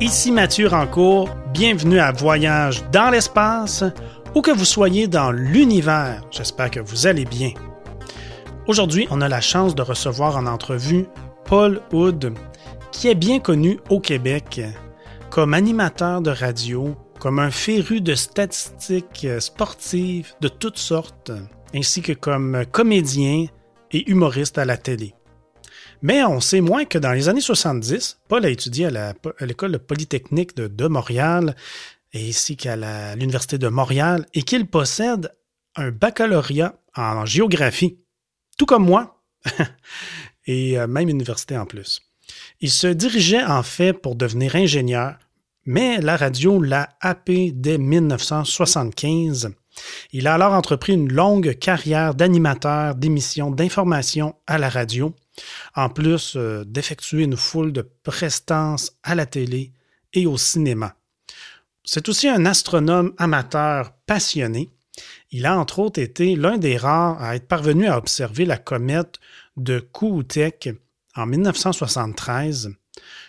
[0.00, 3.84] Ici Mathieu Rancourt, bienvenue à Voyage dans l'espace,
[4.34, 7.52] où que vous soyez dans l'univers, j'espère que vous allez bien.
[8.66, 11.06] Aujourd'hui, on a la chance de recevoir en entrevue
[11.44, 12.34] Paul Hood,
[12.90, 14.62] qui est bien connu au Québec
[15.30, 21.30] comme animateur de radio, comme un féru de statistiques sportives de toutes sortes,
[21.72, 23.46] ainsi que comme comédien
[23.92, 25.14] et humoriste à la télé.
[26.04, 29.14] Mais on sait moins que dans les années 70, Paul a étudié à
[29.46, 31.56] l'école polytechnique de, Montréal
[32.14, 35.32] ainsi qu'à l'Université de Montréal et qu'il possède
[35.76, 37.96] un baccalauréat en géographie,
[38.58, 39.22] tout comme moi,
[40.46, 42.02] et euh, même université en plus.
[42.60, 45.16] Il se dirigeait en fait pour devenir ingénieur,
[45.64, 49.54] mais la radio l'a happé dès 1975.
[50.12, 55.14] Il a alors entrepris une longue carrière d'animateur d'émissions d'information à la radio
[55.74, 59.72] en plus euh, d'effectuer une foule de prestances à la télé
[60.12, 60.96] et au cinéma.
[61.84, 64.70] C'est aussi un astronome amateur passionné.
[65.30, 69.18] Il a entre autres été l'un des rares à être parvenu à observer la comète
[69.56, 70.70] de Kohutek
[71.16, 72.70] en 1973,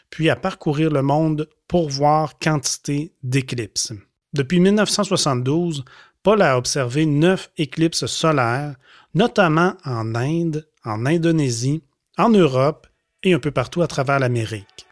[0.09, 3.93] puis à parcourir le monde pour voir quantité d'éclipses.
[4.33, 5.83] Depuis 1972,
[6.23, 8.75] Paul a observé neuf éclipses solaires,
[9.13, 11.83] notamment en Inde, en Indonésie,
[12.17, 12.87] en Europe
[13.23, 14.85] et un peu partout à travers l'Amérique.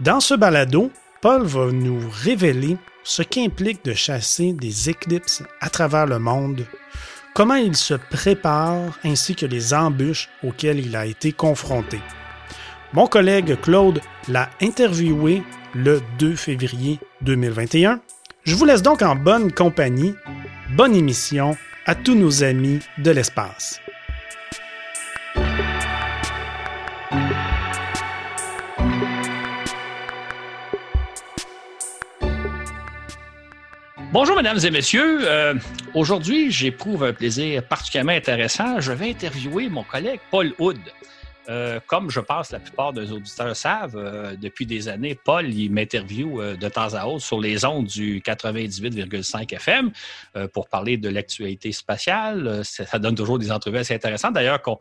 [0.00, 6.06] Dans ce balado, Paul va nous révéler ce qu'implique de chasser des éclipses à travers
[6.06, 6.66] le monde,
[7.34, 12.00] comment il se prépare ainsi que les embûches auxquelles il a été confronté.
[12.92, 15.42] Mon collègue Claude l'a interviewé
[15.74, 18.00] le 2 février 2021.
[18.44, 20.14] Je vous laisse donc en bonne compagnie.
[20.70, 23.80] Bonne émission à tous nos amis de l'espace.
[34.10, 35.28] Bonjour, mesdames et messieurs.
[35.28, 35.54] Euh,
[35.92, 38.80] aujourd'hui, j'éprouve un plaisir particulièrement intéressant.
[38.80, 40.78] Je vais interviewer mon collègue Paul Hood.
[41.50, 46.56] Euh, comme je pense la plupart des auditeurs savent, euh, depuis des années, Paul m'interviewe
[46.56, 49.92] de temps à autre sur les ondes du 98,5 FM
[50.54, 52.62] pour parler de l'actualité spatiale.
[52.64, 54.32] Ça, donne toujours des entrevues assez intéressantes.
[54.32, 54.78] D'ailleurs, qu'on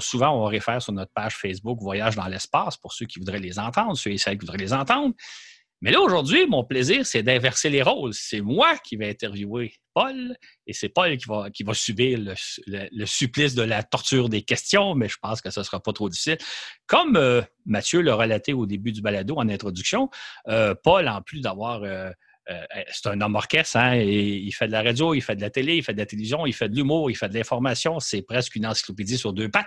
[0.00, 3.58] souvent on réfère sur notre page Facebook Voyage dans l'espace pour ceux qui voudraient les
[3.58, 5.14] entendre, ceux et celles qui voudraient les entendre.
[5.82, 8.12] Mais là, aujourd'hui, mon plaisir, c'est d'inverser les rôles.
[8.12, 10.36] C'est moi qui vais interviewer Paul
[10.66, 14.94] et c'est Paul qui va, qui va subir le, supplice de la torture des questions,
[14.94, 16.38] mais je pense que ce ne sera pas trop difficile.
[16.86, 20.10] Comme euh, Mathieu l'a relaté au début du balado en introduction,
[20.48, 22.10] euh, Paul, en plus d'avoir euh,
[22.50, 25.50] euh, c'est un homme orchestre, hein, il fait de la radio, il fait de la
[25.50, 28.00] télé, il fait de la télévision, il fait de l'humour, il fait de l'information.
[28.00, 29.66] C'est presque une encyclopédie sur deux pattes.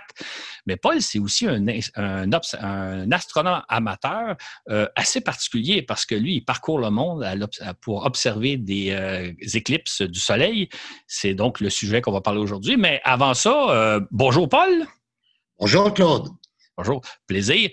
[0.66, 1.64] Mais Paul, c'est aussi un,
[1.96, 4.36] un, astronome amateur
[4.68, 7.26] euh, assez particulier parce que lui, il parcourt le monde
[7.80, 10.68] pour observer des euh, éclipses du Soleil.
[11.06, 12.76] C'est donc le sujet qu'on va parler aujourd'hui.
[12.76, 14.86] Mais avant ça, bonjour Paul.
[15.58, 16.28] Bonjour Claude.
[16.76, 17.70] Bonjour, plaisir.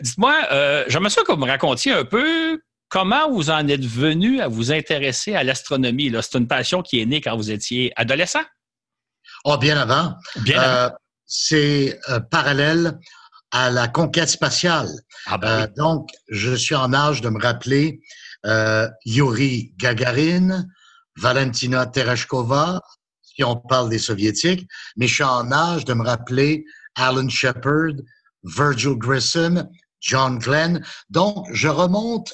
[0.00, 4.48] Dites-moi, j'aimerais ça que vous me racontiez un peu Comment vous en êtes venu à
[4.48, 6.10] vous intéresser à l'astronomie?
[6.22, 8.42] C'est une passion qui est née quand vous étiez adolescent?
[9.44, 10.14] Oh, bien avant.
[10.40, 10.90] Bien euh,
[11.26, 12.98] c'est euh, parallèle
[13.50, 14.88] à la conquête spatiale.
[15.26, 18.00] Ah ben euh, donc, je suis en âge de me rappeler
[19.04, 20.64] Yuri Gagarin,
[21.16, 22.80] Valentina Tereshkova,
[23.22, 24.66] si on parle des soviétiques,
[24.96, 27.94] mais je suis en âge de me rappeler Alan Shepard,
[28.44, 29.68] Virgil Grissom,
[30.00, 30.82] John Glenn.
[31.10, 32.32] Donc, je remonte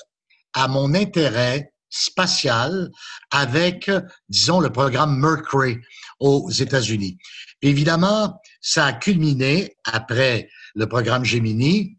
[0.54, 2.90] à mon intérêt spatial
[3.30, 3.90] avec,
[4.28, 5.78] disons, le programme Mercury
[6.18, 7.18] aux États-Unis.
[7.62, 11.96] Évidemment, ça a culminé après le programme Gemini,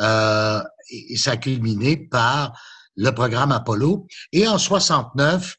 [0.00, 0.60] euh,
[0.90, 2.58] et ça a culminé par
[2.96, 4.06] le programme Apollo.
[4.32, 5.56] Et en 69,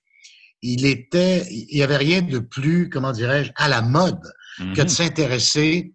[0.62, 4.22] il était, il y avait rien de plus, comment dirais-je, à la mode
[4.58, 4.90] que de mhm.
[4.90, 5.94] s'intéresser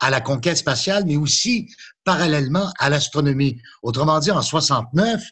[0.00, 1.68] à la conquête spatiale, mais aussi
[2.04, 3.60] parallèlement à l'astronomie.
[3.82, 5.22] Autrement dit, en 69,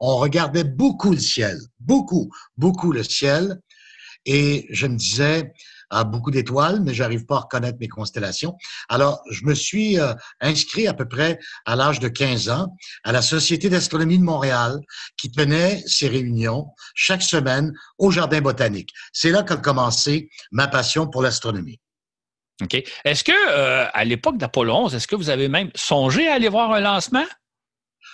[0.00, 3.60] on regardait beaucoup le ciel, beaucoup, beaucoup le ciel,
[4.26, 5.52] et je me disais,
[5.90, 8.56] ah, beaucoup d'étoiles, mais j'arrive pas à reconnaître mes constellations.
[8.88, 13.12] Alors, je me suis euh, inscrit à peu près à l'âge de 15 ans à
[13.12, 14.80] la Société d'astronomie de Montréal
[15.16, 18.90] qui tenait ses réunions chaque semaine au Jardin botanique.
[19.12, 21.78] C'est là qu'a commencé ma passion pour l'astronomie.
[22.62, 22.82] OK?
[23.04, 26.48] Est-ce que, euh, à l'époque d'Apollo 11, est-ce que vous avez même songé à aller
[26.48, 27.24] voir un lancement?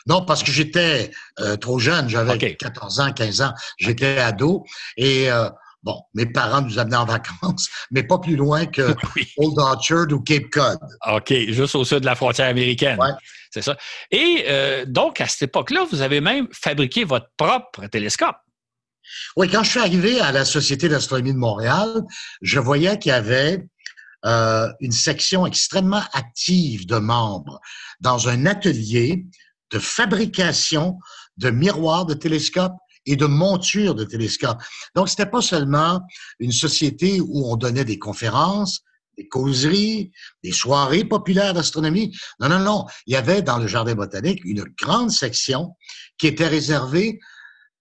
[0.06, 1.10] Non, parce que j'étais
[1.40, 2.08] euh, trop jeune.
[2.08, 3.52] J'avais 14 ans, 15 ans.
[3.78, 4.64] J'étais ado.
[4.96, 5.50] Et euh,
[5.82, 8.94] bon, mes parents nous amenaient en vacances, mais pas plus loin que
[9.36, 10.78] Old Orchard ou Cape Cod.
[11.06, 12.98] OK, juste au sud de la frontière américaine.
[12.98, 13.10] Ouais.
[13.50, 13.76] C'est ça.
[14.12, 14.46] Et
[14.86, 18.36] donc, à cette époque-là, vous avez même fabriqué votre propre télescope.
[19.36, 22.04] Oui, quand je suis arrivé à la Société d'astronomie de Montréal,
[22.42, 23.66] je voyais qu'il y avait
[24.26, 27.60] euh, une section extrêmement active de membres
[28.00, 29.26] dans un atelier
[29.70, 30.98] de fabrication
[31.36, 32.76] de miroirs de télescopes
[33.06, 34.60] et de montures de télescopes.
[34.94, 36.00] Donc, c'était pas seulement
[36.38, 38.82] une société où on donnait des conférences,
[39.16, 40.12] des causeries,
[40.44, 42.14] des soirées populaires d'astronomie.
[42.40, 42.86] Non, non, non.
[43.06, 45.76] Il y avait dans le jardin botanique une grande section
[46.18, 47.20] qui était réservée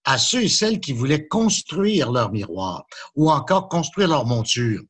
[0.04, 4.82] à ceux et celles qui voulaient construire leur miroir ou encore construire leur monture.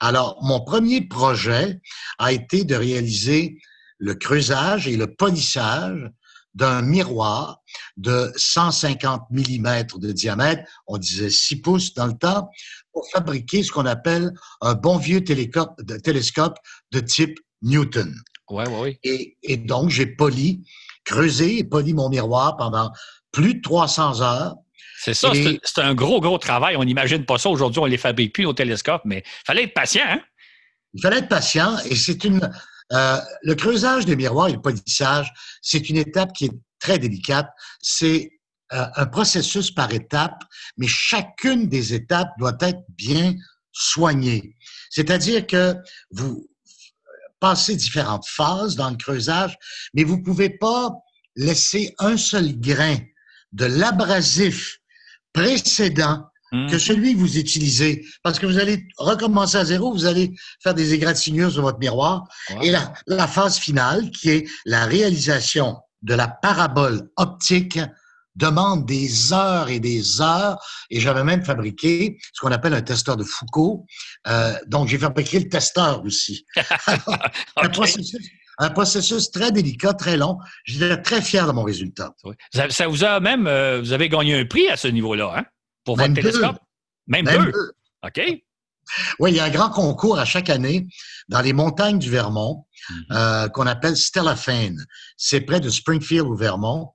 [0.00, 1.80] Alors, mon premier projet
[2.18, 3.58] a été de réaliser
[3.98, 6.10] le creusage et le polissage
[6.54, 7.60] d'un miroir
[7.96, 12.48] de 150 mm de diamètre, on disait 6 pouces dans le temps,
[12.92, 18.14] pour fabriquer ce qu'on appelle un bon vieux télescope de, type Newton.
[18.50, 19.00] Ouais, ouais, ouais.
[19.02, 20.62] Et, et donc, j'ai poli,
[21.04, 22.92] creusé et poli mon miroir pendant
[23.34, 24.54] plus de 300 heures.
[24.98, 26.76] C'est ça, Et- c'est un gros, gros travail.
[26.76, 29.74] On n'imagine pas ça aujourd'hui, on les fabrique plus, nos télescopes, mais il fallait être
[29.74, 30.04] patient.
[30.06, 30.20] Hein?
[30.94, 32.48] Il fallait être patient et c'est une
[32.92, 35.32] euh, le creusage des miroirs et le polissage,
[35.62, 37.48] c'est une étape qui est très délicate.
[37.80, 38.30] C'est
[38.72, 40.44] euh, un processus par étapes,
[40.76, 43.34] mais chacune des étapes doit être bien
[43.72, 44.54] soignée.
[44.90, 45.74] C'est-à-dire que
[46.10, 46.46] vous
[47.40, 49.56] passez différentes phases dans le creusage,
[49.94, 50.90] mais vous pouvez pas
[51.36, 52.96] laisser un seul grain
[53.54, 54.78] de l'abrasif
[55.32, 56.24] précédent
[56.54, 56.68] Hmm.
[56.68, 60.72] que celui que vous utilisez, parce que vous allez recommencer à zéro, vous allez faire
[60.72, 62.28] des égratignures sur votre miroir.
[62.62, 67.80] Et la, la phase finale, qui est la réalisation de la parabole optique,
[68.36, 70.64] demande des heures et des heures.
[70.90, 73.84] Et j'avais même fabriqué ce qu'on appelle un testeur de Foucault.
[74.28, 76.46] Euh, donc, j'ai fabriqué le testeur aussi.
[76.86, 78.28] Alors, processus,
[78.58, 80.38] un processus très délicat, très long.
[80.64, 82.14] J'étais très fier de mon résultat.
[82.24, 82.34] Oui.
[82.52, 85.44] Ça, ça vous a même, euh, vous avez gagné un prix à ce niveau-là, hein?
[85.84, 86.30] Pour Même votre deux.
[86.32, 86.58] télescope?
[87.06, 87.50] Même, Même deux?
[87.50, 87.72] eux.
[88.06, 88.20] OK.
[89.18, 90.86] Oui, il y a un grand concours à chaque année
[91.28, 93.04] dans les montagnes du Vermont Mhm.
[93.12, 94.84] euh, qu'on appelle Stellafane.
[95.16, 96.90] C'est près de Springfield au Vermont.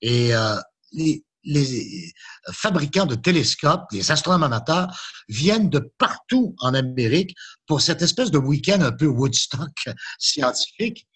[0.00, 0.56] Et euh,
[0.92, 2.12] les, les
[2.50, 4.88] fabricants de télescopes, les astronomes amateurs,
[5.28, 7.34] viennent de partout en Amérique
[7.66, 9.88] pour cette espèce de week-end un peu Woodstock
[10.18, 11.06] scientifique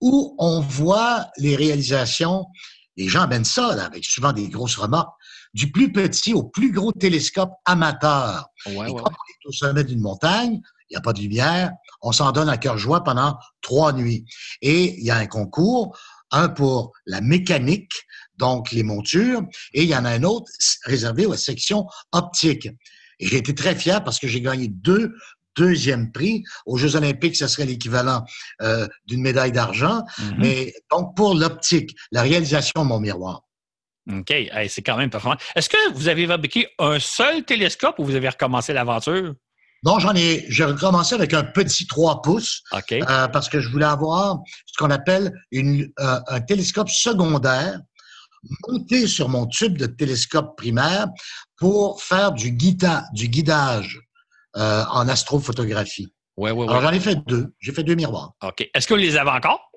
[0.00, 2.46] où on voit les réalisations,
[2.96, 5.12] les gens amènent ça là, avec souvent des grosses remarques,
[5.54, 8.48] du plus petit au plus gros télescope amateur.
[8.66, 10.60] Ouais, Et ouais, quand on est au sommet d'une montagne,
[10.90, 11.72] il n'y a pas de lumière,
[12.02, 14.26] on s'en donne à cœur joie pendant trois nuits.
[14.60, 15.96] Et il y a un concours,
[16.30, 17.92] un pour la mécanique,
[18.36, 19.42] donc les montures,
[19.72, 20.50] et il y en a un autre
[20.84, 22.68] réservé aux sections optiques.
[23.20, 25.14] Et j'ai été très fier parce que j'ai gagné deux
[25.56, 26.44] deuxièmes prix.
[26.66, 28.24] Aux Jeux olympiques, ce serait l'équivalent
[28.62, 30.02] euh, d'une médaille d'argent.
[30.18, 30.34] Mhm.
[30.38, 33.42] Mais donc, pour l'optique, la réalisation de mon miroir.
[34.12, 34.30] OK.
[34.30, 35.38] Hey, c'est quand même performant.
[35.54, 39.34] Est-ce que vous avez fabriqué un seul télescope ou vous avez recommencé l'aventure?
[39.82, 42.92] Non, j'en ai, j'ai recommencé avec un petit 3 pouces OK.
[42.92, 47.80] euh, parce que je voulais avoir ce qu'on appelle une, euh, un télescope secondaire
[48.68, 51.06] monté sur mon tube de télescope primaire
[51.56, 54.00] pour faire du, guida, du guidage
[54.56, 56.12] euh, en astrophotographie.
[56.36, 56.82] Ouais, ouais, Alors ouais.
[56.82, 57.54] j'en ai fait deux.
[57.60, 58.32] J'ai fait deux miroirs.
[58.42, 58.68] OK.
[58.74, 59.70] Est-ce que vous les avez encore?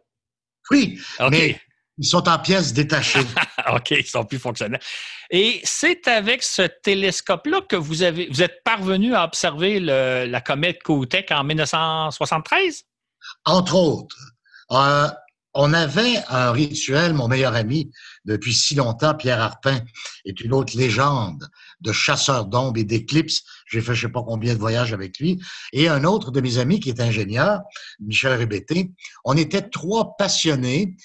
[0.72, 1.32] Oui, OK.
[1.32, 1.60] mais
[2.00, 3.20] ils sont en pièces détachées.
[3.74, 4.80] OK, ils sont plus fonctionnels.
[5.32, 10.42] Et c'est avec ce télescope-là que vous avez vous êtes parvenu à observer le- la
[10.42, 12.84] comète Kotek en 1973?
[13.46, 14.16] Entre autres,
[14.72, 15.08] euh,
[15.54, 17.92] on avait un rituel, mon meilleur ami
[18.26, 19.80] depuis si longtemps, Pierre Arpin,
[20.26, 21.48] est une autre légende
[21.82, 23.44] de chasseur d'ombres et d'éclipses.
[23.68, 25.40] J'ai fait je sais pas combien de voyages avec lui.
[25.74, 27.62] Et un autre de mes amis qui est ingénieur,
[28.00, 28.92] Michel Rébété.
[29.26, 30.96] On était trois passionnés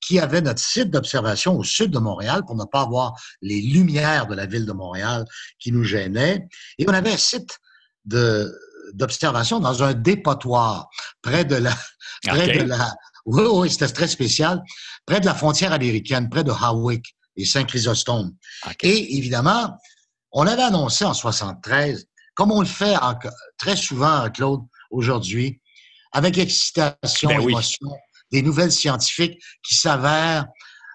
[0.00, 4.26] qui avaient notre site d'observation au sud de Montréal pour ne pas avoir les lumières
[4.26, 5.24] de la ville de Montréal
[5.58, 6.46] qui nous gênaient.
[6.78, 7.58] Et on avait un site
[8.04, 8.52] de
[8.94, 10.88] d'observation dans un dépotoir
[11.22, 11.76] près de la
[12.26, 12.92] près de la
[13.26, 14.62] oui, oui, c'était très spécial.
[15.06, 18.32] Près de la frontière américaine, près de Hawick et Saint-Chrysostome.
[18.82, 19.76] Et évidemment,
[20.32, 23.18] on avait annoncé en 73, comme on le fait en-
[23.58, 24.60] très souvent, Claude,
[24.90, 25.60] aujourd'hui,
[26.12, 27.52] avec excitation, Ben oui.
[27.52, 27.90] émotion,
[28.32, 30.46] des nouvelles scientifiques qui s'avèrent,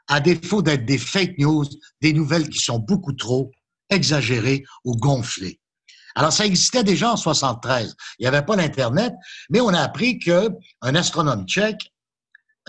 [0.07, 1.65] à défaut d'être des fake news,
[2.01, 3.51] des nouvelles qui sont beaucoup trop
[3.89, 5.59] exagérées ou gonflées.
[6.15, 7.95] Alors, ça existait déjà en 73.
[8.19, 9.13] Il n'y avait pas l'Internet,
[9.49, 10.49] mais on a appris que
[10.81, 11.91] un astronome tchèque,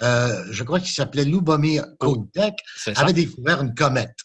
[0.02, 2.92] euh, je crois qu'il s'appelait Lubomir Kotek, ça.
[2.96, 4.16] avait découvert une comète.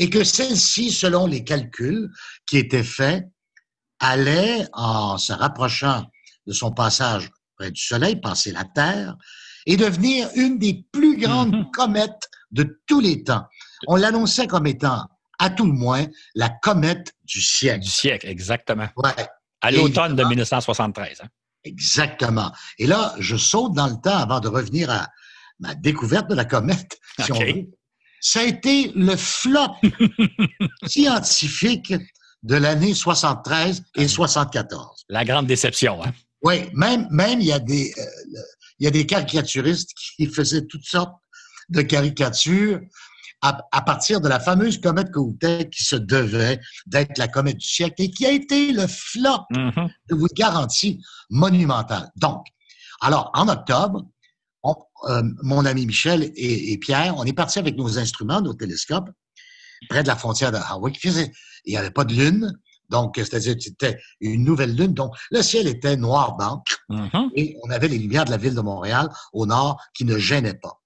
[0.00, 2.10] Et que celle-ci, selon les calculs
[2.46, 3.24] qui étaient faits,
[4.00, 6.06] allait, en se rapprochant
[6.46, 9.14] de son passage près du Soleil, passer la Terre,
[9.66, 11.70] et devenir une des plus grandes Mhm.
[11.70, 13.44] comètes de tous les temps.
[13.88, 15.06] On l'annonçait comme étant,
[15.38, 17.84] à tout le moins, la comète du siècle.
[17.84, 18.88] Du siècle, exactement.
[18.96, 19.10] Ouais,
[19.60, 21.20] À l'automne de évidemment- 1973.
[21.22, 21.28] hein.
[21.64, 22.52] exactement.
[22.78, 25.08] Et là, je saute dans le temps avant de revenir à
[25.58, 27.38] ma découverte de la comète, si OK.
[27.38, 27.66] on veut.
[28.20, 29.76] Ça a été le flop
[30.86, 31.94] scientifique
[32.42, 35.04] de l'année 73 et 74.
[35.08, 36.02] La grande déception.
[36.02, 36.12] Hein?
[36.42, 38.40] Oui, même, même il y a des, euh,
[38.78, 41.14] il y a des caricaturistes qui faisaient toutes sortes
[41.68, 42.80] de caricatures
[43.42, 47.66] à, à partir de la fameuse comète Kohoutek qui se devait d'être la comète du
[47.66, 52.10] siècle et qui a été le flop, je vous le garantis, monumental.
[52.16, 52.44] Donc,
[53.00, 54.04] alors, en octobre,
[54.62, 54.76] on-
[55.08, 59.10] euh, mon ami Michel et, et Pierre, on est partis avec nos instruments, nos télescopes,
[59.88, 60.58] près de la frontière de
[60.98, 61.32] faisait-
[61.64, 64.94] Il n'y avait pas de lune, donc c'est-à-dire que c'était une nouvelle lune.
[64.94, 67.30] Donc, le ciel était noir blanc Mhm.
[67.34, 70.54] et on avait les lumières de la ville de Montréal au nord qui ne gênaient
[70.54, 70.80] pas.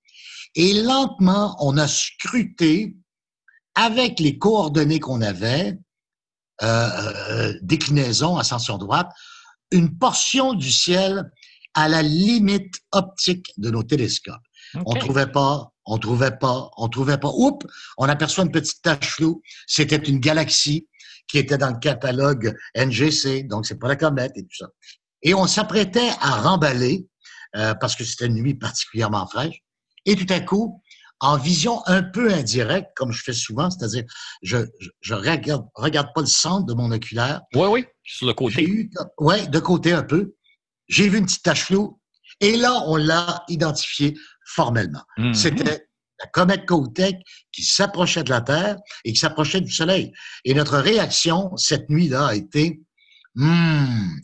[0.55, 2.97] Et lentement, on a scruté
[3.75, 5.77] avec les coordonnées qu'on avait,
[6.63, 9.11] euh, euh, déclinaison, ascension droite,
[9.73, 11.29] une portion du ciel
[11.75, 14.43] à la limite optique de nos télescopes.
[14.75, 15.01] On OK.
[15.01, 17.31] trouvait pas, on trouvait pas, on trouvait pas.
[17.35, 17.67] Oups,
[17.99, 19.43] on aperçoit une petite tache floue.
[19.67, 20.89] C'était une galaxie
[21.29, 24.67] qui était dans le catalogue NGC, donc c'est pas la comète et tout ça.
[25.23, 27.07] Et on s'apprêtait à remballer
[27.57, 29.63] euh, parce que c'était une nuit particulièrement fraîche.
[30.07, 30.83] Et tout à coup,
[31.21, 34.05] en vision un peu indirecte, comme je fais souvent, c'est-à-dire
[34.43, 34.59] je,
[35.01, 38.63] je, regarde, regarde pas le centre de mon oculaire, Oui, oui, sur le côté.
[38.63, 40.35] eu, ouais, de côté un peu.
[40.89, 41.99] J'ai vu une petite tache floue.
[42.41, 44.15] Et là, on l'a identifié
[44.45, 45.03] formellement.
[45.19, 45.35] Mhm.
[45.35, 45.87] C'était
[46.21, 47.17] la comète Kohoutek
[47.53, 50.13] qui s'approchait de la Terre et qui s'approchait du Soleil.
[50.45, 52.81] Et notre réaction cette nuit-là a été,
[53.35, 54.17] hmm,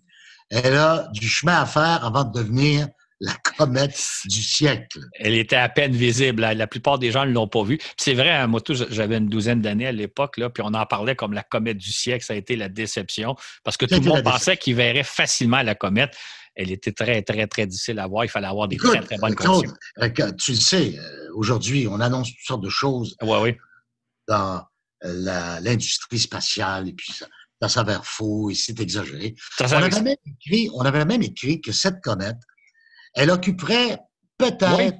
[0.51, 2.89] elle a du chemin à faire avant de devenir
[3.21, 4.99] la comète du siècle.
[5.19, 6.41] Elle était à peine visible.
[6.41, 7.79] La, la plupart des gens ne l'ont pas vue.
[7.99, 11.15] C'est vrai, hein, moi, j'avais une douzaine d'années à l'époque, là, puis on en parlait
[11.15, 12.25] comme la comète du siècle.
[12.25, 15.75] Ça a été la déception parce que tout le monde pensait qu'il verrait facilement la
[15.75, 16.17] comète.
[16.55, 18.25] Elle était très, très, très difficile à voir.
[18.25, 19.77] Il fallait avoir des Écoute, très, très bonnes Claude, conditions.
[20.27, 23.57] euh, tu le sais, euh, aujourd'hui, on annonce toutes sortes de choses Oui, oui.
[24.29, 24.57] dans
[25.05, 27.27] euh, la- l'industrie spatiale et puis ça,
[27.63, 29.35] ça s'avère faux et c'est exagéré.
[29.57, 32.37] Ça, On avait, même écrit, on avait même écrit que cette comète,
[33.15, 33.99] elle occuperait
[34.39, 34.91] peut-être Oui.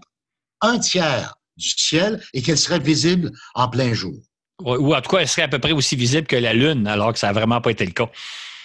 [0.63, 4.15] un tiers du ciel et qu'elle serait visible en plein jour.
[4.63, 6.87] ou ou en tout cas, elle serait à peu près aussi visible que la Lune,
[6.87, 8.11] alors que ça n'a vraiment pas été le cas.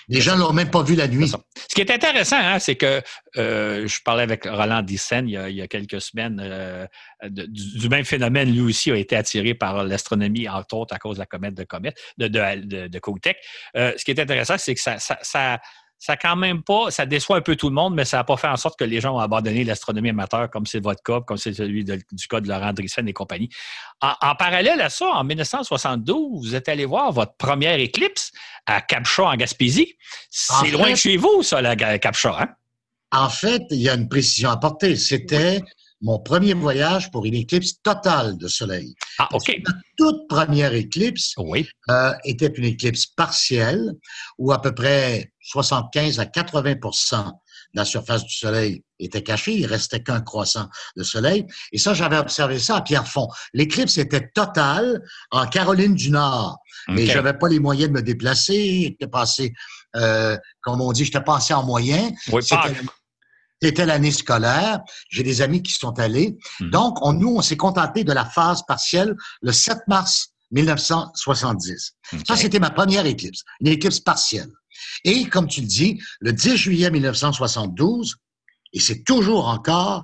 [0.08, 1.28] Les gens l'ont même pas vu la nuit.
[1.28, 3.02] Ce qui est intéressant, hein, c'est que
[3.38, 6.86] euh, je parlais avec Roland Dyssen il y a, quelques semaines euh,
[7.30, 8.52] du, même phénomène.
[8.52, 11.64] Lui aussi a été attiré par l'astronomie, entre autres à cause de la comète de
[11.64, 13.38] comète de, de, de, de Kohoutek.
[13.76, 15.60] Euh, ce qui est intéressant, c'est que ça, ça, ça,
[15.98, 18.38] ça quand même pas, ça déçoit un peu tout le monde, mais ça n'a pas
[18.38, 21.38] fait en sorte que les gens ont abandonné l'astronomie amateur, comme c'est votre cas, comme
[21.38, 23.50] c'est celui de- du cas de Laurent Drissen et compagnie.
[24.02, 28.32] En, en parallèle à ça, en 1972, vous êtes allé voir votre première éclipse
[28.66, 29.96] à Capcha, en Gaspésie.
[30.30, 32.50] C'est loin de chez vous, ça, la Capcha, hein?
[33.12, 34.96] En fait, il y a une précision à apporter.
[34.98, 35.62] C'était
[36.02, 38.94] mon premier voyage pour une éclipse totale de soleil.
[39.18, 39.56] Ah, OK.
[39.98, 41.68] Toute première éclipse Oui.
[41.90, 43.94] euh, était une éclipse partielle
[44.38, 49.54] où à peu près 75 à 80 de la surface du soleil était cachée.
[49.54, 51.46] Il restait qu'un croissant de soleil.
[51.72, 53.28] Et ça, j'avais observé ça à Pierrefonds.
[53.54, 56.58] L'éclipse était totale en Caroline du Nord.
[56.88, 57.12] Mais OK.
[57.12, 58.84] j'avais pas les moyens de me déplacer.
[58.84, 59.54] J'étais passé,
[59.96, 62.12] euh, comme on dit, j'étais passé en moyen.
[62.32, 62.42] Oui,
[63.66, 64.80] C'était l'année scolaire.
[65.10, 66.38] J'ai des amis qui sont allés.
[66.60, 66.70] Mhm.
[66.70, 71.94] Donc, on, nous, on s'est contenté de la phase partielle le 7 mars 1970.
[72.14, 72.20] OK.
[72.28, 74.52] Ça, c'était ma première éclipse, une éclipse partielle.
[75.04, 78.16] Et comme tu le dis, le 10 juillet 1972,
[78.74, 80.04] et c'est toujours encore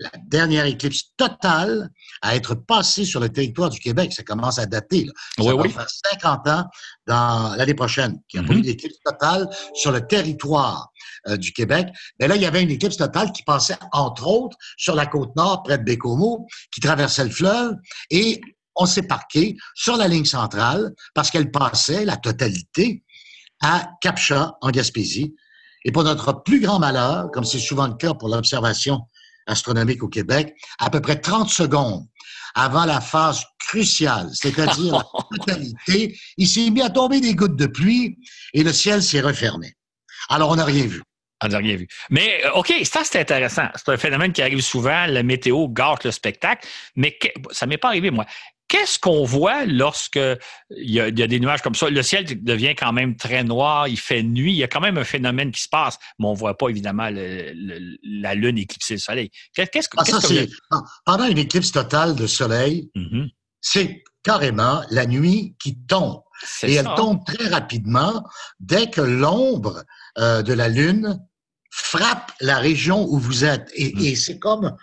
[0.00, 1.90] la dernière éclipse totale
[2.22, 4.12] à être passée sur le territoire du Québec.
[4.12, 5.04] Ça commence à dater.
[5.06, 5.12] Là.
[5.36, 5.70] Ça Oui, va oui.
[5.72, 6.64] faire 50 ans
[7.06, 8.60] dans l'année prochaine qu'il n'y a pas Mhm.
[8.60, 10.90] eu d'éclipse totale sur le territoire
[11.28, 11.88] euh, du Québec.
[12.20, 15.34] Mais là, il y avait une éclipse totale qui passait, entre autres, sur la côte
[15.36, 17.74] nord, près de Bécomo, qui traversait le fleuve.
[18.10, 18.40] Et
[18.76, 23.04] on s'est parqué sur la ligne centrale parce qu'elle passait, la totalité,
[23.60, 25.34] à Capcha, en Gaspésie.
[25.84, 29.00] Et pour notre plus grand malheur, comme c'est souvent le cas pour l'observation
[29.46, 32.06] astronomique au Québec, à peu près 30 secondes
[32.54, 35.04] avant la phase cruciale, c'est-à-dire la
[35.38, 38.18] totalité, il s'est mis à tomber des gouttes de pluie
[38.54, 39.74] et le ciel s'est refermé.
[40.28, 41.02] Alors, on n'a rien vu.
[41.42, 41.86] On n'a rien vu.
[42.10, 43.68] Mais euh, OK, ça, c'est intéressant.
[43.76, 45.06] C'est un phénomène qui arrive souvent.
[45.06, 46.66] La météo gâche le spectacle.
[46.96, 48.26] Mais que- ça m'est pas arrivé, moi.
[48.66, 50.20] Qu'est-ce qu'on voit lorsque
[50.76, 51.88] il y, a, des nuages comme ça?
[51.88, 54.98] Le ciel devient quand même très noir, il fait nuit, il y a quand même
[54.98, 59.00] un phénomène qui se passe, mais on ne voit pas évidemment la Lune éclipser le
[59.00, 59.30] Soleil.
[59.54, 60.46] Qu'est-ce ah, que,
[61.06, 63.30] Pendant une éclipse totale de Soleil, mm-hmm.
[63.62, 66.20] c'est carrément la nuit qui tombe.
[66.62, 68.22] Et elle tombe très rapidement
[68.60, 69.82] dès que l'ombre
[70.18, 71.18] euh, de la Lune
[71.78, 73.70] frappe la région où vous êtes.
[73.74, 74.16] Et, mm.
[74.16, 74.76] c'est comme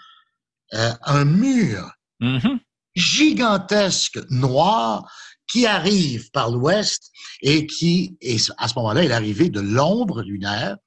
[0.74, 2.60] euh, un mur mm-hmm.
[2.96, 5.06] gigantesque noir
[5.48, 7.12] qui arrive par l'ouest
[7.42, 10.78] et qui, et à ce moment-là, est arrivé de l'ombre lunaire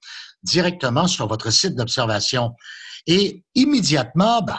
[0.43, 2.55] directement sur votre site d'observation.
[3.07, 4.59] Et immédiatement, ben,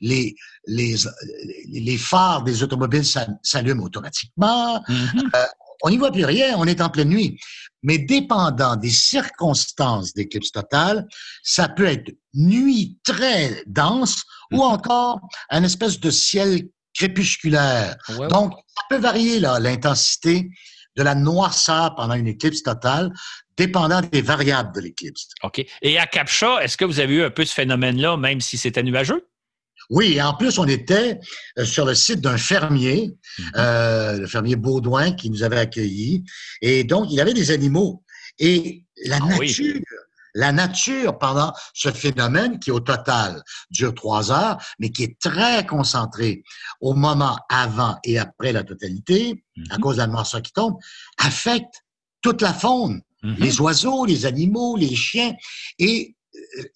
[0.00, 0.34] les,
[0.66, 0.96] les,
[1.68, 3.04] les phares des automobiles
[3.42, 4.82] s'allument automatiquement.
[4.88, 5.30] Mm-hmm.
[5.36, 5.46] Euh,
[5.86, 7.38] on n'y voit plus rien, on est en pleine nuit.
[7.84, 11.06] Mais dépendant des circonstances d'éclipse totale,
[11.44, 14.62] ça peut être nuit très dense ou mhm.
[14.62, 16.62] encore un espèce de ciel
[16.92, 17.96] crépusculaire.
[18.30, 20.50] Donc, ça peut varier l'intensité
[20.96, 23.12] de la noirceur pendant une éclipse totale,
[23.56, 25.28] dépendant des variables de l'éclipse.
[25.44, 25.64] OK.
[25.82, 28.82] Et à Captcha, est-ce que vous avez eu un peu ce phénomène-là, même si c'était
[28.82, 29.28] nuageux?
[29.90, 31.20] Oui, en plus, on était
[31.58, 33.52] euh, sur le site d'un fermier, mhm.
[33.56, 36.24] euh, le fermier Baudouin, qui nous avait accueillis.
[36.62, 38.02] Et donc, il avait des animaux.
[38.38, 39.80] Et la ah nature,
[40.34, 45.64] la nature pendant ce phénomène qui, au total, dure trois heures, mais qui est très
[45.66, 46.42] concentré
[46.80, 49.80] au moment avant et après la totalité, à mhm.
[49.80, 50.76] cause de la moisson qui tombe,
[51.18, 51.82] affecte
[52.20, 53.00] toute la faune.
[53.22, 53.36] Mhm.
[53.38, 55.34] Les oiseaux, les animaux, les chiens.
[55.78, 56.16] Et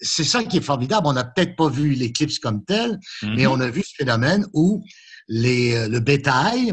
[0.00, 1.06] c'est ça qui est formidable.
[1.06, 3.52] On n'a peut-être pas vu l'éclipse comme telle, mais mhm.
[3.52, 4.84] on a vu ce phénomène où
[5.28, 6.72] les, euh, le bétail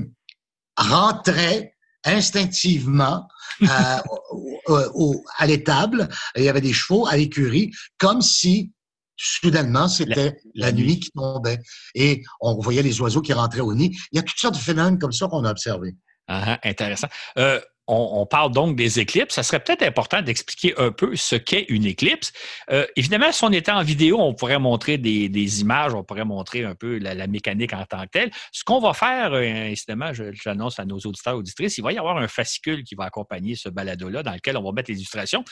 [0.78, 3.28] rentrait instinctivement
[3.62, 6.08] euh, à l'étable.
[6.36, 8.72] Il y avait des chevaux à l'écurie, comme si
[9.18, 11.60] soudainement c'était la, nuit qui tombait.
[11.96, 13.98] Et on voyait les oiseaux qui rentraient au nid.
[14.12, 15.96] Il y a toutes sortes de phénomènes comme ça qu'on a observés.
[16.28, 17.08] Ah, ah, intéressant.
[17.38, 19.34] Euh, on, parle donc des éclipses.
[19.34, 22.34] Ça serait peut-être important d'expliquer un peu ce qu'est une éclipse.
[22.70, 26.64] Euh, évidemment, si on était en vidéo, on pourrait montrer des, images, on pourrait montrer
[26.64, 28.32] un peu la, mécanique en tant que telle.
[28.52, 32.18] Ce qu'on va faire, euh, incidemment, j'annonce à nos auditeurs auditrices, il va y avoir
[32.18, 35.44] un fascicule qui va accompagner ce balado-là dans lequel on va mettre les illustrations.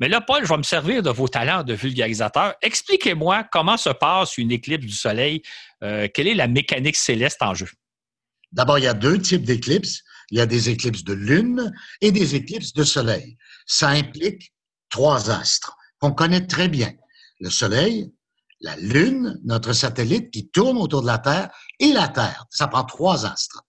[0.00, 2.54] Mais là, Paul, je vais me servir de vos talents de vulgarisateur.
[2.62, 5.42] Expliquez-moi comment se passe une éclipse du Soleil.
[5.82, 7.68] Euh, quelle est la mécanique céleste en jeu?
[8.52, 10.02] D'abord, il y a deux types d'éclipses
[10.32, 13.36] il y a des éclipses de lune et des éclipses de soleil.
[13.66, 14.54] Ça implique
[14.88, 16.90] trois astres qu'on connaît très bien.
[17.38, 18.10] Le soleil,
[18.60, 22.46] la lune, notre satellite qui tourne autour de la Terre, et la Terre.
[22.50, 23.62] Ça prend trois astres.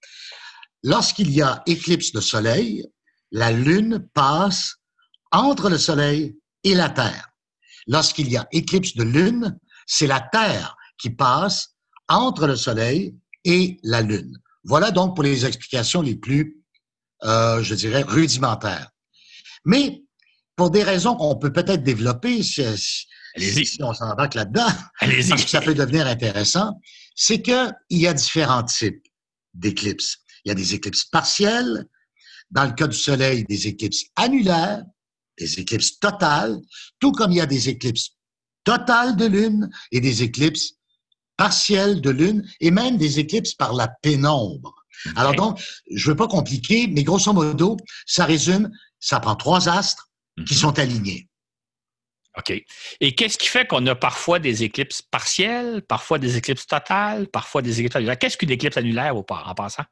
[0.83, 2.85] Lorsqu'il y a éclipse de soleil,
[3.31, 4.77] la lune passe
[5.31, 7.27] entre le soleil et la Terre.
[7.87, 11.75] Lorsqu'il y a éclipse de lune, c'est la Terre qui passe
[12.07, 14.37] entre le soleil et la lune.
[14.63, 16.57] Voilà donc pour les explications les plus,
[17.23, 18.89] euh, je dirais, rudimentaires.
[19.65, 20.03] Mais
[20.55, 22.63] pour des raisons qu'on peut peut-être développer, si,
[23.37, 24.67] si on s'embarque là-dedans,
[24.99, 26.79] parce que ça peut devenir intéressant,
[27.15, 29.05] c'est qu'il y a différents types
[29.53, 30.17] d'éclipses.
[30.45, 31.85] Il y a des éclipses partielles,
[32.51, 34.83] dans le cas du Soleil, des éclipses annulaires,
[35.37, 36.59] des éclipses totales,
[36.99, 38.11] tout comme il y a des éclipses
[38.63, 40.75] totales de Lune et des éclipses
[41.37, 44.73] partielle de lune et même des éclipses par la pénombre.
[45.15, 45.61] Alors donc,
[45.93, 50.09] je veux pas compliquer, mais grosso modo, ça résume, ça prend trois astres
[50.47, 50.59] qui mhm.
[50.59, 51.27] sont alignés.
[52.37, 52.51] OK.
[52.99, 57.61] Et qu'est-ce qui fait qu'on a parfois des éclipses partielles, parfois des éclipses totales, parfois
[57.61, 58.17] des éclipses annulaires?
[58.17, 59.83] Qu'est-ce qu'une éclipse annulaire en passant?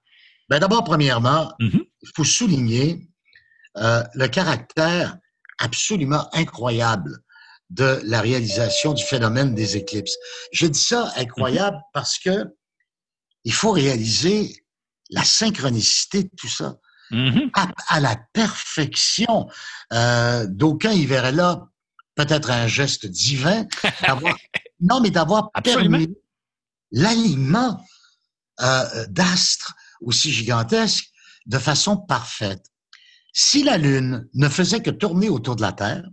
[0.50, 1.82] Ben d'abord, premièrement, mhm.
[2.02, 3.08] il faut souligner
[3.78, 5.18] euh, le caractère
[5.60, 7.20] absolument incroyable
[7.72, 10.18] de la réalisation du phénomène des éclipses.
[10.52, 11.84] Je dis ça incroyable mhm.
[11.94, 12.46] parce que
[13.44, 14.54] il faut réaliser
[15.10, 16.76] la synchronicité de tout ça.
[17.12, 17.52] Mhm.
[17.88, 19.50] à, la perfection.
[19.92, 21.68] Euh, D'aucuns y verraient là
[22.16, 23.66] peut-être un geste divin.
[24.80, 26.16] non, mais d'avoir permis
[26.92, 27.86] l'alignement
[28.62, 31.10] euh, d'astres aussi gigantesques
[31.46, 32.66] de façon parfaite.
[33.34, 36.04] Si la Lune ne faisait que tourner autour de la Terre,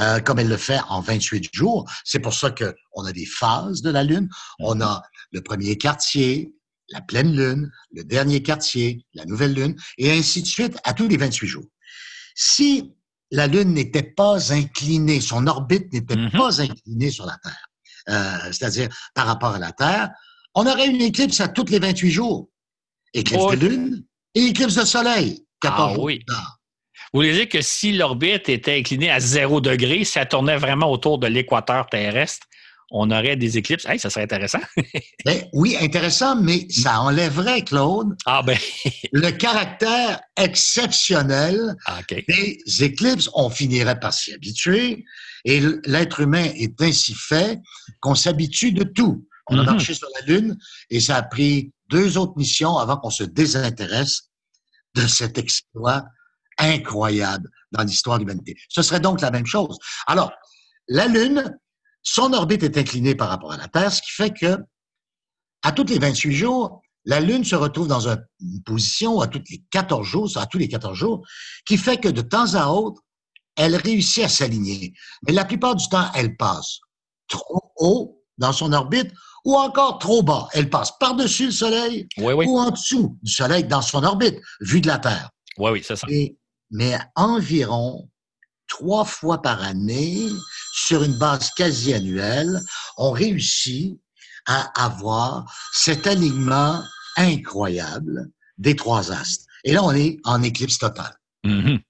[0.00, 1.88] euh, comme elle le fait en 28 jours.
[2.04, 4.28] C'est pour ça qu'on a des phases de la Lune.
[4.58, 6.52] On a le premier quartier,
[6.90, 11.08] la pleine Lune, le dernier quartier, la nouvelle Lune, et ainsi de suite à tous
[11.08, 11.66] les 28 jours.
[12.34, 12.92] Si
[13.30, 16.36] la Lune n'était pas inclinée, son orbite n'était mm-hmm.
[16.36, 17.66] pas inclinée sur la Terre,
[18.10, 20.10] euh, c'est-à-dire par rapport à la Terre,
[20.54, 22.48] on aurait une éclipse à tous les 28 jours.
[23.12, 25.44] Éclipse de Lune et éclipse de Soleil.
[25.60, 26.20] 14 ah, oui.
[26.28, 26.34] Vous
[27.20, 31.26] voulez dire que si l'orbite était inclinée à zéro degré, ça tournait vraiment autour de
[31.26, 32.46] l'équateur terrestre,
[32.90, 33.86] on aurait des éclipses?
[33.86, 34.60] Hey, ça serait intéressant.
[35.24, 38.58] ben, oui, intéressant, mais ça enlèverait, Claude, ah, ben.
[39.12, 43.28] le caractère exceptionnel ah, des éclipses.
[43.34, 45.04] On finirait par s'y habituer.
[45.44, 47.58] Et l'être humain est ainsi fait
[48.00, 49.26] qu'on s'habitue de tout.
[49.48, 49.66] On a mm-hmm.
[49.66, 50.56] marché sur la Lune
[50.88, 54.30] et ça a pris deux autres missions avant qu'on se désintéresse
[54.94, 56.04] de cet exploit
[56.58, 58.56] incroyable dans l'histoire de l'humanité.
[58.68, 59.78] Ce serait donc la même chose.
[60.06, 60.32] Alors,
[60.88, 61.56] la Lune,
[62.02, 64.58] son orbite est inclinée par rapport à la Terre, ce qui fait que,
[65.62, 69.62] à tous les 28 jours, la Lune se retrouve dans une position à tous les
[69.70, 71.26] 14 jours, à tous les 14 jours,
[71.66, 73.02] qui fait que de temps à autre,
[73.56, 74.92] elle réussit à s'aligner.
[75.26, 76.78] Mais la plupart du temps, elle passe
[77.28, 79.12] trop haut dans son orbite
[79.44, 80.48] ou encore trop bas.
[80.52, 84.88] Elle passe par-dessus le Soleil ou en dessous du Soleil dans son orbite, vue de
[84.88, 85.30] la Terre.
[85.58, 86.06] Oui, oui, c'est ça.
[86.70, 88.08] Mais environ
[88.68, 90.28] trois fois par année,
[90.72, 92.60] sur une base quasi annuelle,
[92.96, 93.98] on réussit
[94.46, 96.82] à avoir cet alignement
[97.16, 99.44] incroyable des trois astres.
[99.64, 101.14] Et là, on est en éclipse totale.
[101.44, 101.80] Mm-hmm.